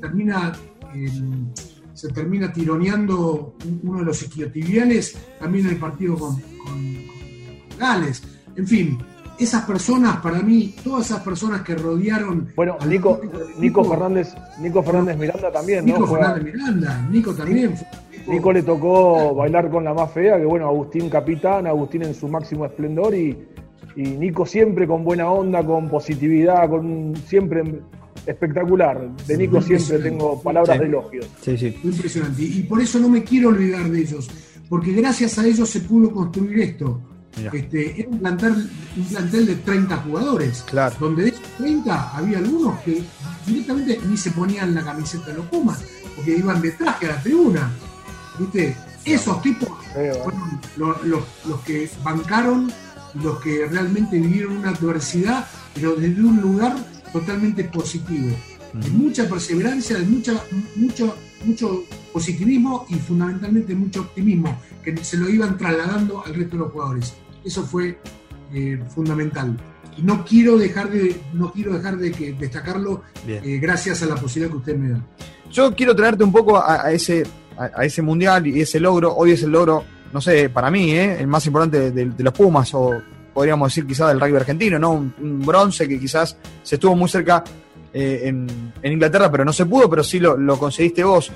termina. 0.00 0.52
se 1.94 2.08
termina 2.08 2.52
tironeando 2.52 3.56
uno 3.82 3.98
de 3.98 4.04
los 4.04 4.22
isquiotibiales 4.22 5.16
también 5.40 5.66
en 5.66 5.72
el 5.72 5.78
partido 5.78 6.16
con 6.16 6.40
Gales. 7.78 8.22
En 8.56 8.66
fin, 8.66 8.98
esas 9.38 9.64
personas, 9.64 10.16
para 10.18 10.40
mí, 10.40 10.74
todas 10.82 11.06
esas 11.06 11.20
personas 11.20 11.62
que 11.62 11.74
rodearon. 11.74 12.48
Bueno, 12.56 12.76
Nico, 12.86 13.20
Nico 13.58 13.84
Fernández, 13.84 14.34
Nico 14.60 14.82
Fernández 14.82 15.16
Miranda 15.16 15.52
también, 15.52 15.84
Nico 15.84 16.06
Fernández 16.06 16.44
Miranda, 16.44 17.08
Nico 17.10 17.34
también. 17.34 17.74
Nico, 18.26 18.52
le 18.52 18.62
tocó 18.62 19.34
bailar 19.34 19.70
con 19.70 19.84
la 19.84 19.94
más 19.94 20.12
fea, 20.12 20.38
que 20.38 20.44
bueno, 20.44 20.66
Agustín 20.66 21.08
capitán, 21.08 21.66
Agustín 21.66 22.02
en 22.02 22.14
su 22.14 22.28
máximo 22.28 22.66
esplendor 22.66 23.14
y, 23.14 23.38
y 23.96 24.02
Nico 24.02 24.44
siempre 24.44 24.86
con 24.86 25.02
buena 25.02 25.30
onda, 25.30 25.64
con 25.64 25.88
positividad, 25.88 26.68
con 26.68 27.14
siempre 27.26 27.62
espectacular. 28.26 29.08
De 29.26 29.38
Nico 29.38 29.62
siempre 29.62 29.98
tengo 29.98 30.42
palabras 30.42 30.78
de 30.78 30.84
elogio. 30.84 31.22
Sí, 31.40 31.56
sí. 31.56 31.74
Impresionante. 31.84 32.42
Y 32.42 32.64
por 32.64 32.82
eso 32.82 32.98
no 32.98 33.08
me 33.08 33.22
quiero 33.22 33.48
olvidar 33.48 33.88
de 33.88 34.00
ellos, 34.00 34.28
porque 34.68 34.92
gracias 34.92 35.38
a 35.38 35.46
ellos 35.46 35.70
se 35.70 35.80
pudo 35.80 36.10
construir 36.10 36.58
esto 36.60 37.00
este, 37.52 38.00
era 38.00 38.08
un 38.08 38.18
plantel, 38.18 38.70
un 38.96 39.04
plantel 39.04 39.46
de 39.46 39.54
30 39.56 39.96
jugadores. 39.98 40.64
Claro. 40.66 40.96
Donde 40.98 41.24
de 41.24 41.28
esos 41.30 41.42
30 41.58 42.16
había 42.16 42.38
algunos 42.38 42.80
que 42.80 43.02
directamente 43.46 44.00
ni 44.06 44.16
se 44.16 44.30
ponían 44.32 44.74
la 44.74 44.84
camiseta 44.84 45.26
de 45.26 45.34
los 45.34 45.46
Pumas, 45.46 45.82
porque 46.16 46.36
iban 46.36 46.60
detrás 46.60 46.96
que 46.96 47.06
a 47.06 47.10
la 47.10 47.22
tribuna. 47.22 47.70
¿Viste? 48.38 48.76
Esos 49.04 49.40
tipos 49.42 49.70
fueron 49.92 50.60
los, 50.76 51.60
que 51.64 51.90
bancaron, 52.02 52.70
los 53.14 53.40
que 53.40 53.66
realmente 53.66 54.18
vivieron 54.18 54.58
una 54.58 54.70
adversidad, 54.70 55.46
pero 55.74 55.94
desde 55.94 56.20
un 56.22 56.40
lugar 56.40 56.76
totalmente 57.12 57.64
positivo. 57.64 58.36
De 58.74 58.90
mucha 58.90 59.26
perseverancia, 59.28 59.96
de 59.96 60.04
mucha, 60.04 60.34
mucho, 60.76 61.16
mucho 61.44 61.84
positivismo 62.12 62.86
y 62.88 62.94
fundamentalmente 62.94 63.74
mucho 63.74 64.00
optimismo, 64.02 64.58
que 64.82 64.96
se 64.98 65.16
lo 65.16 65.28
iban 65.28 65.56
trasladando 65.56 66.24
al 66.24 66.34
resto 66.34 66.56
de 66.56 66.62
los 66.62 66.72
jugadores. 66.72 67.14
Eso 67.44 67.62
fue 67.64 67.98
eh, 68.52 68.82
fundamental. 68.94 69.56
Y 69.96 70.02
no 70.02 70.24
quiero 70.24 70.56
dejar 70.56 70.90
de, 70.90 71.20
no 71.32 71.52
quiero 71.52 71.74
dejar 71.74 71.96
de 71.96 72.12
que, 72.12 72.32
destacarlo 72.32 73.02
eh, 73.26 73.58
gracias 73.60 74.02
a 74.02 74.06
la 74.06 74.14
posibilidad 74.14 74.50
que 74.50 74.58
usted 74.58 74.76
me 74.76 74.90
da. 74.90 75.04
Yo 75.50 75.74
quiero 75.74 75.94
traerte 75.94 76.24
un 76.24 76.32
poco 76.32 76.62
a, 76.62 76.92
ese, 76.92 77.24
a, 77.56 77.84
ese 77.84 78.02
mundial 78.02 78.46
y 78.46 78.60
ese 78.60 78.78
logro. 78.78 79.14
Hoy 79.14 79.32
es 79.32 79.42
el 79.42 79.50
logro, 79.50 79.84
no 80.12 80.20
sé, 80.20 80.50
para 80.50 80.70
mí, 80.70 80.92
¿eh? 80.92 81.20
el 81.20 81.26
más 81.26 81.46
importante 81.46 81.90
de, 81.90 82.22
los 82.22 82.32
Pumas, 82.32 82.72
o 82.74 83.02
podríamos 83.32 83.70
decir 83.70 83.86
quizás 83.86 84.08
del 84.08 84.20
rugby 84.20 84.36
argentino, 84.36 84.78
¿no? 84.78 84.92
Un, 84.92 85.40
bronce 85.44 85.88
que 85.88 85.98
quizás 85.98 86.36
se 86.62 86.76
estuvo 86.76 86.94
muy 86.94 87.08
cerca 87.08 87.42
en, 87.92 88.72
Inglaterra, 88.82 89.30
pero 89.30 89.44
no 89.44 89.52
se 89.52 89.66
pudo, 89.66 89.88
pero 89.88 90.02
sí 90.04 90.18
lo, 90.18 90.36
lo 90.36 90.58
conseguiste 90.58 91.04
vos. 91.04 91.30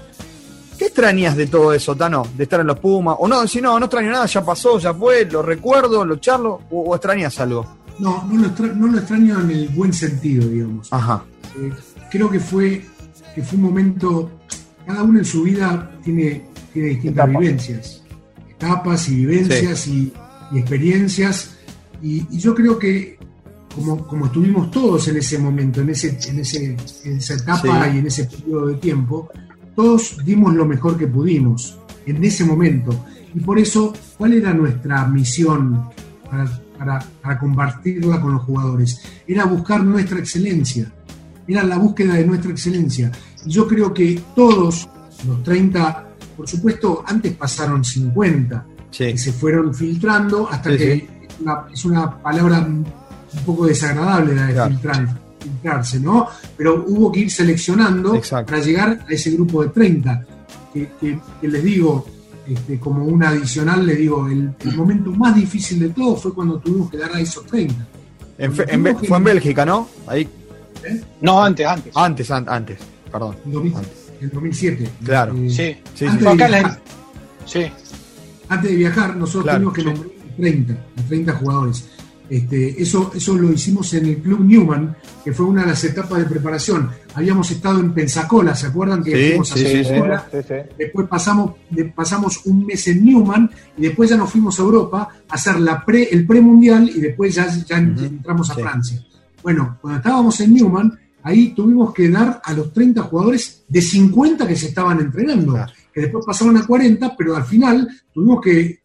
¿Qué 0.82 0.88
extrañas 0.88 1.36
de 1.36 1.46
todo 1.46 1.72
eso, 1.72 1.94
Tano? 1.94 2.26
De 2.36 2.42
estar 2.42 2.60
en 2.60 2.66
los 2.66 2.78
Pumas. 2.80 3.16
O 3.20 3.28
no, 3.28 3.46
si 3.46 3.60
no, 3.60 3.78
no 3.78 3.84
extraño 3.84 4.10
nada, 4.10 4.26
ya 4.26 4.44
pasó, 4.44 4.80
ya 4.80 4.92
fue, 4.92 5.24
lo 5.26 5.40
recuerdo, 5.40 6.04
lo 6.04 6.16
charlo, 6.16 6.62
o, 6.70 6.92
extrañas 6.96 7.38
algo. 7.38 7.76
No, 8.00 8.24
no 8.28 8.88
lo, 8.88 8.98
extraño 8.98 9.40
en 9.40 9.50
el 9.52 9.68
buen 9.68 9.92
sentido, 9.92 10.48
digamos. 10.48 10.92
Ajá. 10.92 11.24
Eh, 11.56 11.72
creo 12.10 12.28
que 12.28 12.40
fue, 12.40 12.84
que 13.32 13.42
fue 13.42 13.58
un 13.58 13.64
momento, 13.64 14.30
cada 14.84 15.04
uno 15.04 15.20
en 15.20 15.24
su 15.24 15.44
vida 15.44 15.88
tiene, 16.02 16.48
tiene 16.72 16.88
distintas 16.88 17.28
vivencias, 17.28 18.02
etapas 18.50 19.08
y 19.08 19.16
vivencias 19.24 19.86
y, 19.86 20.12
experiencias. 20.52 21.58
Y, 22.02 22.26
yo 22.36 22.56
creo 22.56 22.76
que 22.76 23.18
como, 23.74 24.06
como, 24.06 24.26
estuvimos 24.26 24.70
todos 24.70 25.08
en 25.08 25.16
ese 25.16 25.38
momento, 25.38 25.80
en, 25.80 25.90
ese, 25.90 26.18
en, 26.28 26.38
ese, 26.40 26.76
en 27.04 27.16
esa 27.16 27.35
etapa 27.35 27.88
y 27.88 27.98
en 27.98 28.06
ese 28.06 28.24
periodo 28.24 28.66
de 28.66 28.74
tiempo, 28.74 29.30
todos 29.74 30.18
dimos 30.24 30.54
lo 30.54 30.66
mejor 30.66 30.96
que 30.98 31.06
pudimos 31.06 31.78
en 32.06 32.22
ese 32.24 32.44
momento. 32.44 33.04
Y 33.35 33.40
por 33.40 33.58
eso, 33.58 33.92
¿cuál 34.18 34.35
era 34.35 34.52
nuestra 34.52 35.06
misión 35.06 35.88
para, 36.78 37.38
compartirla 37.38 38.20
con 38.20 38.35
los 38.35 38.42
jugadores? 38.42 39.00
Era 39.26 39.44
buscar 39.44 39.82
nuestra 39.82 40.18
excelencia, 40.18 40.92
era 41.46 41.62
la 41.64 41.78
búsqueda 41.78 42.14
de 42.14 42.26
nuestra 42.26 42.50
excelencia. 42.50 43.11
Y 43.44 43.50
yo 43.50 43.66
creo 43.66 43.92
que 43.94 44.20
todos 44.35 44.88
los 45.26 45.42
30, 45.42 46.08
por 46.37 46.48
supuesto, 46.48 47.02
antes 47.06 47.32
pasaron 47.35 47.85
50, 47.85 48.66
que 48.90 49.16
se 49.16 49.32
fueron 49.32 49.74
filtrando 49.74 50.48
hasta 50.50 50.76
que 50.76 51.08
Es, 51.72 51.85
una, 51.85 52.22
palabra 52.22 52.68
un 53.34 53.44
poco 53.44 53.66
desagradable 53.66 54.34
la 54.34 54.46
de 54.46 54.68
filtrar 54.68 55.22
filtrarse, 55.42 56.00
¿no? 56.00 56.28
Pero 56.56 56.84
hubo 56.86 57.10
que 57.10 57.20
ir 57.20 57.30
seleccionando 57.30 58.20
para 58.30 58.58
llegar 58.60 59.04
a 59.08 59.12
ese 59.12 59.30
grupo 59.32 59.62
de 59.62 59.70
30, 59.70 60.24
que, 60.72 61.18
les 61.42 61.64
digo, 61.64 62.06
este, 62.48 62.78
como 62.78 63.04
un 63.04 63.22
adicional, 63.22 63.84
le 63.84 63.96
digo, 63.96 64.28
el, 64.28 64.54
momento 64.76 65.10
más 65.10 65.34
difícil 65.34 65.80
de 65.80 65.90
todo 65.90 66.16
fue 66.16 66.34
cuando 66.34 66.58
tuvimos 66.58 66.90
que 66.90 66.96
dar 66.96 67.14
a 67.14 67.20
esos 67.20 67.44
30. 67.46 67.74
fue 68.52 69.16
en 69.16 69.24
Bélgica, 69.24 69.64
¿no? 69.64 69.88
Ahí. 70.06 70.28
¿Eh? 70.84 71.00
No, 71.20 71.42
antes, 71.42 71.66
antes. 71.66 71.92
Antes, 71.96 72.30
antes, 72.30 72.78
perdón. 73.10 73.36
En 73.44 74.30
2007. 74.30 74.88
Claro. 75.04 75.34
Eh, 75.36 75.50
sí, 75.50 75.76
sí, 75.94 76.06
antes, 76.06 76.26
De 76.26 76.34
viajar, 76.34 76.80
sí. 77.44 77.66
antes 78.48 78.70
de 78.70 78.76
viajar, 78.76 79.16
nosotros 79.16 79.54
tuvimos 79.54 79.74
que 79.74 79.84
nombrar 79.84 80.06
30, 80.36 80.76
30 81.08 81.32
jugadores. 81.34 81.84
Este, 82.32 82.80
eso, 82.80 83.12
eso 83.14 83.36
lo 83.36 83.52
hicimos 83.52 83.92
en 83.92 84.06
el 84.06 84.16
Club 84.16 84.40
Newman, 84.40 84.96
que 85.22 85.34
fue 85.34 85.44
una 85.44 85.64
de 85.64 85.68
las 85.68 85.84
etapas 85.84 86.18
de 86.18 86.24
preparación. 86.24 86.90
Habíamos 87.12 87.50
estado 87.50 87.78
en 87.78 87.92
Pensacola, 87.92 88.54
¿se 88.54 88.68
acuerdan 88.68 89.04
que 89.04 89.10
fuimos 89.10 89.52
a 89.52 89.54
Pensacola? 89.56 90.26
Después 90.78 91.08
pasamos, 91.08 91.56
pasamos 91.94 92.40
un 92.46 92.64
mes 92.64 92.88
en 92.88 93.04
Newman 93.04 93.50
y 93.76 93.82
después 93.82 94.08
ya 94.08 94.16
nos 94.16 94.30
fuimos 94.30 94.58
a 94.58 94.62
Europa 94.62 95.08
a 95.28 95.34
hacer 95.34 95.60
la 95.60 95.84
pre, 95.84 96.04
el 96.04 96.26
premundial 96.26 96.88
y 96.88 97.02
después 97.02 97.34
ya, 97.34 97.54
ya 97.66 97.76
entramos 97.76 98.48
a 98.48 98.54
Francia. 98.54 99.04
Bueno, 99.42 99.76
cuando 99.82 99.98
estábamos 99.98 100.40
en 100.40 100.54
Newman, 100.54 100.98
ahí 101.24 101.52
tuvimos 101.54 101.92
que 101.92 102.08
dar 102.08 102.40
a 102.42 102.54
los 102.54 102.72
30 102.72 103.02
jugadores 103.02 103.64
de 103.68 103.82
50 103.82 104.48
que 104.48 104.56
se 104.56 104.68
estaban 104.68 104.98
entrenando, 105.00 105.66
que 105.92 106.00
después 106.00 106.24
pasaron 106.24 106.56
a 106.56 106.66
40, 106.66 107.14
pero 107.14 107.36
al 107.36 107.44
final 107.44 107.86
tuvimos 108.10 108.40
que 108.40 108.80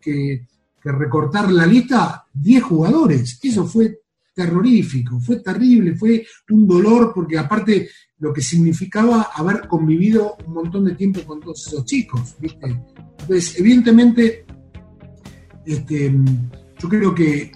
recortar 0.92 1.52
la 1.52 1.66
lista 1.66 2.26
10 2.34 2.64
jugadores. 2.64 3.40
Eso 3.42 3.66
fue 3.66 4.02
terrorífico, 4.34 5.20
fue 5.20 5.38
terrible, 5.38 5.96
fue 5.96 6.26
un 6.52 6.68
dolor 6.68 7.12
porque 7.14 7.40
aparte 7.40 7.90
lo 8.20 8.32
que 8.32 8.42
significaba 8.42 9.30
haber 9.34 9.68
convivido 9.68 10.38
un 10.46 10.54
montón 10.54 10.86
de 10.86 10.94
tiempo 10.94 11.22
con 11.26 11.40
todos 11.40 11.68
esos 11.68 11.86
chicos, 11.86 12.36
Entonces, 12.42 13.60
evidentemente, 13.60 14.46
este, 15.66 16.14
yo 16.80 16.90
creo 16.90 17.16
que 17.16 17.52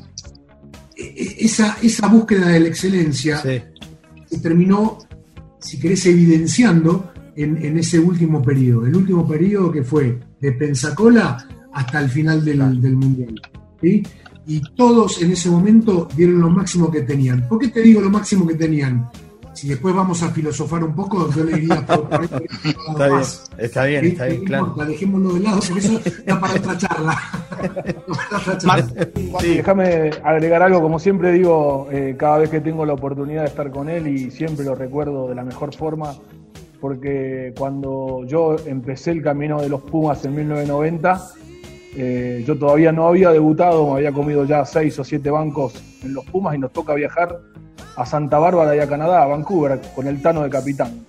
e, 0.96 1.04
e, 1.04 1.46
esa, 1.46 1.78
esa 1.82 2.08
búsqueda 2.08 2.48
de 2.48 2.60
la 2.60 2.68
excelencia 2.68 3.38
se 3.38 4.40
terminó, 4.42 4.98
si 5.60 5.80
querés, 5.80 6.06
evidenciando 6.06 7.12
en, 7.36 7.64
en, 7.64 7.78
ese 7.78 8.00
último 8.00 8.42
periodo. 8.42 8.86
El 8.86 8.96
último 8.96 9.28
periodo 9.28 9.72
que 9.72 9.84
fue 9.84 10.20
de 10.40 10.52
Pensacola 10.54 11.48
hasta 11.74 12.00
el 12.00 12.10
final 12.10 12.44
del, 12.44 12.96
Mundial. 12.96 13.42
Y 14.48 14.60
todos 14.76 15.22
en 15.22 15.32
ese 15.32 15.50
momento 15.50 16.08
dieron 16.16 16.42
lo 16.42 16.50
máximo 16.50 16.92
que 16.92 17.02
tenían. 17.02 17.48
¿Por 17.48 17.60
qué 17.60 17.70
te 17.70 17.82
digo 17.82 18.02
lo 18.02 18.10
máximo 18.10 18.48
que 18.48 18.56
tenían? 18.56 19.10
Si 19.54 19.68
después 19.68 19.94
vamos 19.94 20.24
a 20.24 20.30
filosofar 20.30 20.84
un 20.84 20.96
poco, 20.96 21.30
yo 21.32 21.44
le 21.44 21.58
diría 21.58 21.86
por, 21.86 22.08
está, 22.24 23.08
bien, 23.08 23.22
está 23.58 23.86
bien, 23.86 24.06
está 24.06 24.26
bien, 24.26 24.46
claro. 24.46 24.74
dejémoslo 24.88 25.34
de 25.34 25.40
lado, 25.42 25.60
porque 25.68 25.80
eso 25.80 26.00
da 26.26 26.40
para 26.40 26.54
otra 26.56 26.78
charla. 26.78 27.18
Déjame 29.42 30.12
agregar 30.24 30.64
algo, 30.64 30.82
como 30.82 31.00
siempre 31.00 31.34
digo, 31.34 31.88
eh, 31.92 32.16
cada 32.18 32.38
vez 32.38 32.50
que 32.50 32.62
tengo 32.62 32.86
la 32.86 32.94
oportunidad 32.94 33.42
de 33.42 33.50
estar 33.50 33.70
con 33.72 33.90
él 33.90 34.08
y 34.08 34.32
siempre 34.32 34.64
lo 34.64 34.74
recuerdo 34.74 35.28
de 35.28 35.36
la 35.36 35.44
mejor 35.44 35.76
forma, 35.76 36.16
porque 36.80 37.54
cuando 37.58 38.24
yo 38.26 38.56
empecé 38.66 39.12
el 39.12 39.22
camino 39.22 39.62
de 39.62 39.68
los 39.68 39.82
Pumas 39.82 40.24
en 40.24 40.34
1990, 40.34 41.22
eh, 41.96 42.44
yo 42.46 42.58
todavía 42.58 42.92
no 42.92 43.08
había 43.08 43.32
debutado, 43.32 43.86
me 43.88 43.98
había 43.98 44.12
comido 44.12 44.46
ya 44.46 44.66
seis 44.66 44.98
o 45.00 45.04
siete 45.04 45.30
bancos 45.30 45.74
en 46.04 46.14
los 46.14 46.26
Pumas 46.26 46.56
y 46.56 46.58
nos 46.58 46.72
toca 46.72 46.94
viajar 46.94 47.40
a 47.96 48.06
Santa 48.06 48.40
Bárbara 48.40 48.76
y 48.76 48.80
a 48.80 48.88
Canadá, 48.88 49.24
a 49.24 49.28
Vancouver, 49.28 49.80
con 49.94 50.08
el 50.08 50.22
Tano 50.22 50.44
de 50.44 50.50
capitán. 50.50 51.06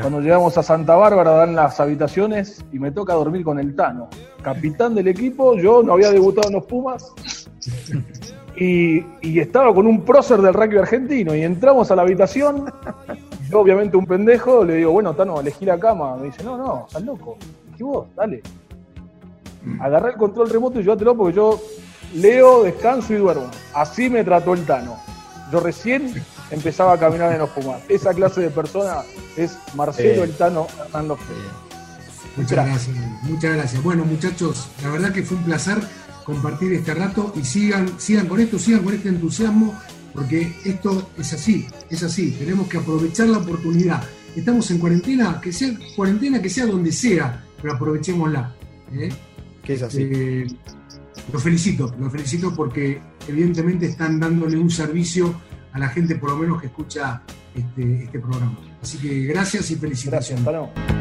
Cuando 0.00 0.20
llegamos 0.20 0.58
a 0.58 0.64
Santa 0.64 0.96
Bárbara 0.96 1.30
dan 1.30 1.54
las 1.54 1.78
habitaciones 1.78 2.64
y 2.72 2.78
me 2.78 2.90
toca 2.90 3.14
dormir 3.14 3.44
con 3.44 3.58
el 3.58 3.76
Tano. 3.76 4.08
Capitán 4.42 4.94
del 4.94 5.08
equipo, 5.08 5.56
yo 5.56 5.82
no 5.82 5.92
había 5.92 6.10
debutado 6.10 6.48
en 6.48 6.54
los 6.54 6.64
Pumas. 6.64 7.12
Y, 8.58 9.04
y 9.20 9.38
estaba 9.38 9.74
con 9.74 9.86
un 9.86 10.00
prócer 10.00 10.40
del 10.40 10.54
rugby 10.54 10.78
argentino 10.78 11.34
y 11.34 11.42
entramos 11.42 11.90
a 11.90 11.94
la 11.94 12.00
habitación. 12.00 12.64
Yo, 13.50 13.60
obviamente, 13.60 13.98
un 13.98 14.06
pendejo, 14.06 14.64
le 14.64 14.76
digo, 14.76 14.92
bueno, 14.92 15.12
Tano, 15.12 15.38
elegí 15.38 15.66
la 15.66 15.78
cama. 15.78 16.16
Me 16.16 16.28
dice, 16.28 16.42
no, 16.42 16.56
no, 16.56 16.86
estás 16.86 17.02
loco. 17.02 17.36
¿Qué 17.76 17.84
vos? 17.84 18.06
Dale. 18.16 18.42
Agarré 19.80 20.10
el 20.10 20.16
control 20.16 20.50
remoto 20.50 20.80
y 20.80 20.82
llévatelo 20.82 21.16
porque 21.16 21.36
yo 21.36 21.60
leo, 22.14 22.62
descanso 22.62 23.12
y 23.12 23.16
duermo. 23.16 23.50
Así 23.74 24.08
me 24.08 24.24
trató 24.24 24.54
el 24.54 24.64
Tano. 24.64 24.98
Yo 25.52 25.60
recién 25.60 26.12
empezaba 26.50 26.92
a 26.94 26.98
caminar 26.98 27.32
en 27.32 27.38
los 27.38 27.50
Pumas. 27.50 27.80
Esa 27.88 28.12
clase 28.14 28.40
de 28.40 28.50
persona 28.50 29.02
es 29.36 29.56
Marcelo 29.74 30.22
Eh. 30.22 30.24
el 30.24 30.36
Tano 30.36 30.66
Hernando 30.78 31.16
Feo. 31.16 31.36
Muchas 32.36 32.66
gracias, 32.66 32.96
muchas 33.22 33.54
gracias. 33.54 33.82
Bueno, 33.82 34.04
muchachos, 34.04 34.68
la 34.82 34.90
verdad 34.90 35.12
que 35.12 35.22
fue 35.22 35.38
un 35.38 35.44
placer 35.44 35.78
compartir 36.24 36.72
este 36.72 36.92
rato 36.92 37.32
y 37.36 37.44
sigan, 37.44 37.98
sigan 37.98 38.26
con 38.26 38.40
esto, 38.40 38.58
sigan 38.58 38.82
con 38.82 38.92
este 38.94 39.08
entusiasmo, 39.08 39.74
porque 40.12 40.54
esto 40.64 41.08
es 41.18 41.32
así, 41.32 41.66
es 41.88 42.02
así. 42.02 42.32
Tenemos 42.32 42.68
que 42.68 42.78
aprovechar 42.78 43.28
la 43.28 43.38
oportunidad. 43.38 44.02
Estamos 44.34 44.70
en 44.70 44.78
cuarentena, 44.78 45.40
que 45.40 45.52
sea 45.52 45.70
cuarentena 45.94 46.42
que 46.42 46.50
sea 46.50 46.66
donde 46.66 46.92
sea, 46.92 47.42
pero 47.62 47.74
aprovechémosla. 47.74 48.52
¿eh? 48.92 49.08
Que 49.66 49.74
es 49.74 49.82
así. 49.82 50.02
Eh, 50.02 50.46
lo 51.32 51.40
felicito, 51.40 51.92
lo 51.98 52.08
felicito 52.08 52.54
porque 52.54 53.00
evidentemente 53.26 53.86
están 53.86 54.20
dándole 54.20 54.56
un 54.56 54.70
servicio 54.70 55.34
a 55.72 55.78
la 55.78 55.88
gente, 55.88 56.14
por 56.14 56.30
lo 56.30 56.36
menos 56.36 56.60
que 56.60 56.68
escucha 56.68 57.22
este, 57.54 58.04
este 58.04 58.20
programa. 58.20 58.56
Así 58.80 58.98
que 58.98 59.24
gracias 59.24 59.70
y 59.70 59.74
Gracias, 59.74 59.80
felicitaciones. 59.80 60.95